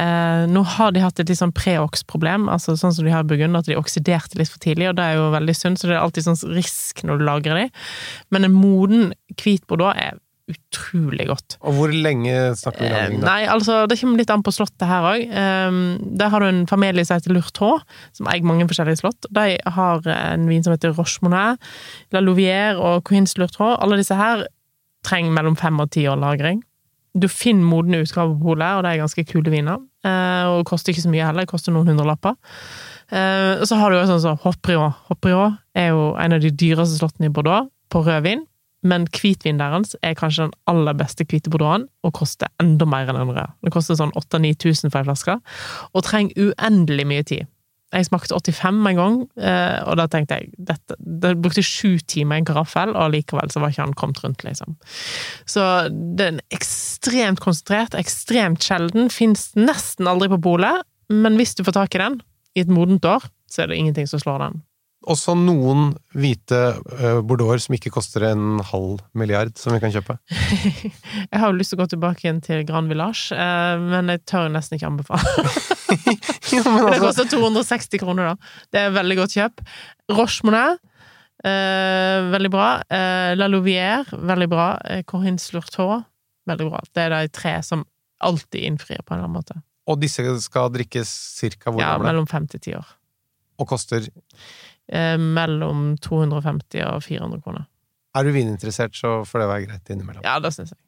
Eh, 0.00 0.48
nå 0.50 0.64
har 0.74 0.90
de 0.90 1.04
hatt 1.04 1.20
et 1.20 1.28
litt 1.28 1.38
sånn 1.38 1.54
preox-problem, 1.54 2.48
altså 2.50 2.74
sånn 2.78 2.96
som 2.96 3.06
de 3.06 3.12
har 3.12 3.28
i 3.28 3.46
at 3.46 3.68
de 3.68 3.76
oksiderte 3.78 4.40
litt 4.40 4.50
for 4.50 4.64
tidlig, 4.64 4.88
og 4.90 4.96
det 4.96 5.04
er 5.04 5.20
jo 5.20 5.30
veldig 5.36 5.54
sunt, 5.54 5.78
så 5.78 5.92
det 5.92 5.98
er 5.98 6.02
alltid 6.02 6.26
sånn 6.26 6.56
risk 6.56 7.04
når 7.04 7.20
du 7.20 7.28
lagrer 7.28 7.60
de. 7.60 7.70
Men 8.32 8.48
en 8.48 8.56
moden 8.56 9.12
hvit 9.36 9.68
bordeaux 9.68 9.92
er 9.94 10.18
utrolig 10.50 11.26
godt. 11.30 11.56
Og 11.64 11.76
hvor 11.78 11.92
lenge 11.92 12.32
snakker 12.60 12.84
vi 12.84 12.88
om 12.88 12.94
lagring 12.94 13.22
da? 13.22 13.28
Nei, 13.30 13.46
altså, 13.48 13.78
det 13.90 13.98
kommer 14.00 14.20
litt 14.20 14.32
an 14.34 14.44
på 14.44 14.52
slottet 14.54 14.84
her 14.88 15.08
òg. 15.08 15.24
der 16.20 16.32
har 16.34 16.44
du 16.44 16.48
en 16.48 16.66
familie 16.68 17.04
som 17.06 17.16
heter 17.16 17.32
Lurtot, 17.32 17.86
som 18.12 18.28
eier 18.28 18.44
mange 18.44 18.66
forskjellige 18.68 19.00
slott. 19.00 19.30
De 19.30 19.56
har 19.78 20.10
en 20.16 20.48
vin 20.50 20.64
som 20.64 20.74
heter 20.74 20.92
Rochemonet, 20.96 21.72
La 22.12 22.20
Louvière 22.20 22.76
og 22.76 23.04
Queens 23.08 23.38
Lurtot. 23.40 23.78
Alle 23.80 24.00
disse 24.00 24.18
her 24.18 24.46
trenger 25.04 25.32
mellom 25.36 25.56
fem 25.56 25.80
og 25.80 25.90
ti 25.96 26.06
år 26.08 26.20
lagring. 26.20 26.62
Du 27.14 27.28
finner 27.30 27.64
modne 27.64 28.02
utgaver 28.02 28.34
på 28.34 28.50
polet, 28.50 28.74
og 28.74 28.82
det 28.82 28.92
er 28.92 29.04
ganske 29.04 29.24
kule 29.30 29.52
viner. 29.52 29.78
Og 30.04 30.54
og 30.60 30.66
koster 30.68 30.92
ikke 30.92 31.04
så 31.04 31.12
mye 31.12 31.24
heller, 31.24 31.46
det 31.46 31.52
koster 31.52 31.72
noen 31.72 31.88
hundrelapper. 31.92 32.34
Eh, 33.12 33.60
og 33.60 33.66
så 33.68 33.78
har 33.78 33.92
du 33.92 33.98
jo 33.98 34.08
sånn 34.08 34.22
som 34.22 34.40
Hopprio. 34.44 34.88
Hopprio 35.08 35.46
er 35.76 35.92
jo 35.92 36.10
en 36.20 36.36
av 36.36 36.42
de 36.42 36.50
dyreste 36.50 36.98
slottene 36.98 37.30
i 37.30 37.34
Bordeaux, 37.34 37.70
på 37.92 38.02
rødvin. 38.04 38.44
Men 38.84 39.06
hvitvinen 39.08 39.62
deres 39.62 39.96
er 40.04 40.16
kanskje 40.18 40.48
den 40.48 40.54
aller 40.70 40.96
beste 40.98 41.26
hvite 41.28 41.52
bordeauxen, 41.52 41.88
og 42.04 42.14
koster 42.18 42.52
enda 42.62 42.86
mer 42.88 43.08
enn 43.08 43.18
den 43.18 43.32
røde. 43.32 43.48
Det 43.64 43.72
koster 43.74 43.98
sånn 43.98 44.14
8000-9000 44.18 44.92
for 44.92 45.00
ei 45.00 45.08
flaske, 45.08 45.40
og 45.92 46.06
trenger 46.06 46.50
uendelig 46.50 47.08
mye 47.08 47.26
tid. 47.26 47.50
Jeg 47.94 48.08
smakte 48.08 48.34
85 48.34 48.88
en 48.90 48.98
gang, 48.98 49.16
eh, 49.38 49.78
og 49.86 49.98
da 50.00 50.08
tenkte 50.10 50.40
jeg 50.40 50.50
dette, 50.58 50.96
Det 50.98 51.36
brukte 51.38 51.62
sju 51.62 51.98
timer 52.10 52.36
i 52.36 52.42
en 52.42 52.48
karaffel, 52.48 52.94
og 52.96 53.12
likevel 53.14 53.50
så 53.52 53.62
var 53.62 53.70
ikke 53.70 53.84
han 53.84 53.94
kommet 53.94 54.22
rundt, 54.24 54.42
liksom. 54.42 54.76
Så 55.46 55.88
den 55.90 56.40
er 56.40 56.56
ekstremt 56.58 57.40
konsentrert, 57.40 57.94
ekstremt 57.94 58.64
sjelden, 58.64 59.10
fins 59.10 59.52
nesten 59.54 60.10
aldri 60.10 60.28
på 60.28 60.42
polet, 60.42 60.82
men 61.08 61.36
hvis 61.36 61.54
du 61.54 61.62
får 61.64 61.78
tak 61.78 61.94
i 61.94 62.02
den 62.02 62.20
i 62.56 62.60
et 62.64 62.68
modent 62.68 63.04
år, 63.04 63.22
så 63.50 63.62
er 63.62 63.70
det 63.70 63.78
ingenting 63.78 64.08
som 64.10 64.18
slår 64.18 64.42
den. 64.42 64.62
Også 65.10 65.34
noen 65.36 65.90
hvite 66.16 66.58
uh, 66.78 67.18
bordeauxer 67.26 67.66
som 67.66 67.74
ikke 67.76 67.92
koster 67.92 68.24
en 68.30 68.62
halv 68.70 69.02
milliard, 69.12 69.52
som 69.60 69.74
vi 69.74 69.80
kan 69.82 69.92
kjøpe. 69.92 70.16
Jeg 71.32 71.40
har 71.42 71.50
jo 71.50 71.58
lyst 71.58 71.74
til 71.74 71.78
å 71.78 71.82
gå 71.82 71.88
tilbake 71.92 72.24
igjen 72.24 72.40
til 72.44 72.62
Grand 72.68 72.88
Village, 72.88 73.34
eh, 73.36 73.82
men 73.84 74.08
jeg 74.12 74.22
tør 74.30 74.48
nesten 74.52 74.78
ikke 74.78 74.88
anbefale. 74.88 75.24
jo, 76.54 76.62
men 76.64 76.80
Det 76.86 76.96
altså, 76.96 77.04
koster 77.04 77.28
260 77.34 78.00
kroner, 78.02 78.32
da. 78.32 78.56
Det 78.72 78.80
er 78.86 78.94
veldig 78.96 79.16
godt 79.20 79.36
kjøp. 79.36 79.62
Roche 80.14 80.46
Monet, 80.48 80.80
veldig 81.44 82.50
bra. 82.54 82.68
Eh, 82.88 83.34
La 83.36 83.48
Louvière, 83.50 84.04
veldig 84.16 84.48
bra. 84.52 84.68
Eh, 84.88 85.02
Corinne 85.08 85.38
Slurtot, 85.42 86.06
veldig 86.48 86.68
bra. 86.70 86.80
Det 86.94 87.04
er 87.06 87.14
de 87.14 87.32
tre 87.34 87.58
som 87.66 87.84
alltid 88.24 88.64
innfrir 88.70 89.02
på 89.04 89.12
en 89.14 89.18
eller 89.20 89.28
annen 89.28 89.40
måte. 89.42 89.60
og 89.86 89.98
disse 90.00 90.22
skal 90.40 90.70
drikkes 90.72 91.10
cirka 91.36 91.70
hvor 91.70 91.82
Ja, 91.82 91.94
gamle? 91.98 92.08
mellom 92.08 92.26
fem 92.30 92.46
til 92.48 92.60
ti 92.60 92.72
år. 92.72 92.86
Og 93.60 93.68
koster 93.68 94.06
Eh, 94.92 95.16
mellom 95.18 95.94
250 96.04 96.84
og 96.84 97.02
400 97.04 97.40
kroner. 97.44 97.68
Er 98.14 98.26
du 98.26 98.34
vininteressert, 98.34 98.94
så 98.96 99.22
får 99.26 99.42
det 99.42 99.48
være 99.50 99.66
greit 99.68 99.90
innimellom. 99.90 100.24
Ja, 100.26 100.36
det 100.42 100.52
syns 100.54 100.74
jeg. 100.74 100.80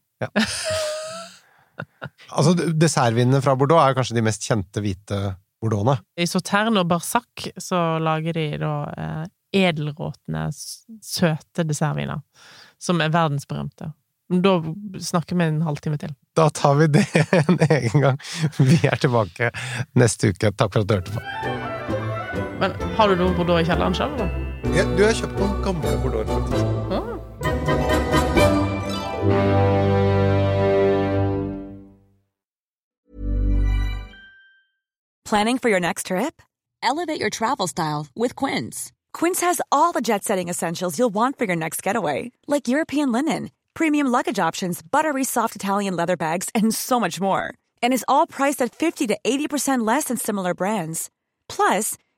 Altså, 2.33 2.55
Dessertvinene 2.73 3.43
fra 3.45 3.57
Bordeaux 3.59 3.83
er 3.83 3.97
kanskje 3.97 4.17
de 4.17 4.25
mest 4.25 4.45
kjente 4.47 4.81
hvite 4.85 5.19
bordeauxene. 5.63 5.99
I 6.17 6.29
Sauterne 6.29 6.83
og 6.83 6.89
Barsac 6.89 7.51
så 7.61 7.81
lager 8.03 8.37
de 8.37 8.47
da 8.63 8.73
eh, 8.97 9.25
edelråtne, 9.67 10.47
søte 11.05 11.67
dessertviner. 11.69 12.23
Som 12.81 13.01
er 13.01 13.13
verdensberømte. 13.13 13.91
Da 14.43 14.57
snakker 15.01 15.39
vi 15.39 15.47
en 15.47 15.63
halvtime 15.65 15.99
til. 16.03 16.13
Da 16.37 16.49
tar 16.51 16.75
vi 16.81 16.91
det 16.99 17.07
en 17.43 17.61
egen 17.69 18.03
gang. 18.05 18.19
Vi 18.59 18.81
er 18.85 18.99
tilbake 19.01 19.53
neste 19.97 20.35
uke. 20.35 20.53
Takk 20.53 20.75
for 20.75 20.83
at 20.85 20.91
du 20.91 20.99
hørte 20.99 21.17
på. 21.17 21.56
Men 22.61 22.73
har 22.97 23.09
du 23.09 23.17
noe 23.21 23.35
Bordeaux 23.37 23.61
i 23.61 23.65
kjelleren 23.69 23.95
sjøl, 23.95 24.13
eller? 24.17 24.31
Ja, 24.75 24.85
du 24.97 25.05
har 25.05 25.15
kjøpt 25.15 25.39
noen 25.39 25.63
gamle 25.65 25.99
bordeaux. 26.03 26.25
faktisk. 26.27 26.65
Ah. 26.91 27.13
Planning 35.25 35.59
for 35.59 35.69
your 35.69 35.81
next 35.81 36.07
trip? 36.07 36.41
Elevate 36.83 37.21
your 37.21 37.31
travel 37.31 37.67
style 37.67 38.07
with 38.15 38.37
Quince. 38.37 38.93
Quince 39.13 39.41
has 39.41 39.61
all 39.73 39.93
the 39.93 40.01
jet 40.01 40.23
setting 40.25 40.49
essentials 40.49 40.99
you'll 40.99 41.15
want 41.15 41.37
for 41.37 41.47
your 41.47 41.57
next 41.57 41.83
getaway, 41.83 42.31
like 42.47 42.69
European 42.69 43.11
linen, 43.11 43.51
premium 43.75 44.07
luggage 44.07 44.39
options, 44.39 44.83
buttery 44.83 45.25
soft 45.25 45.57
Italian 45.57 45.97
leather 45.97 46.17
bags, 46.17 46.49
and 46.55 46.73
so 46.73 47.01
much 47.01 47.21
more. 47.21 47.53
And 47.83 47.93
is 47.93 48.05
all 48.07 48.27
priced 48.27 48.63
at 48.63 48.75
50 48.75 49.09
to 49.09 49.19
80% 49.25 49.85
less 49.87 50.05
than 50.05 50.17
similar 50.17 50.55
brands. 50.55 51.11
Plus, 51.49 51.97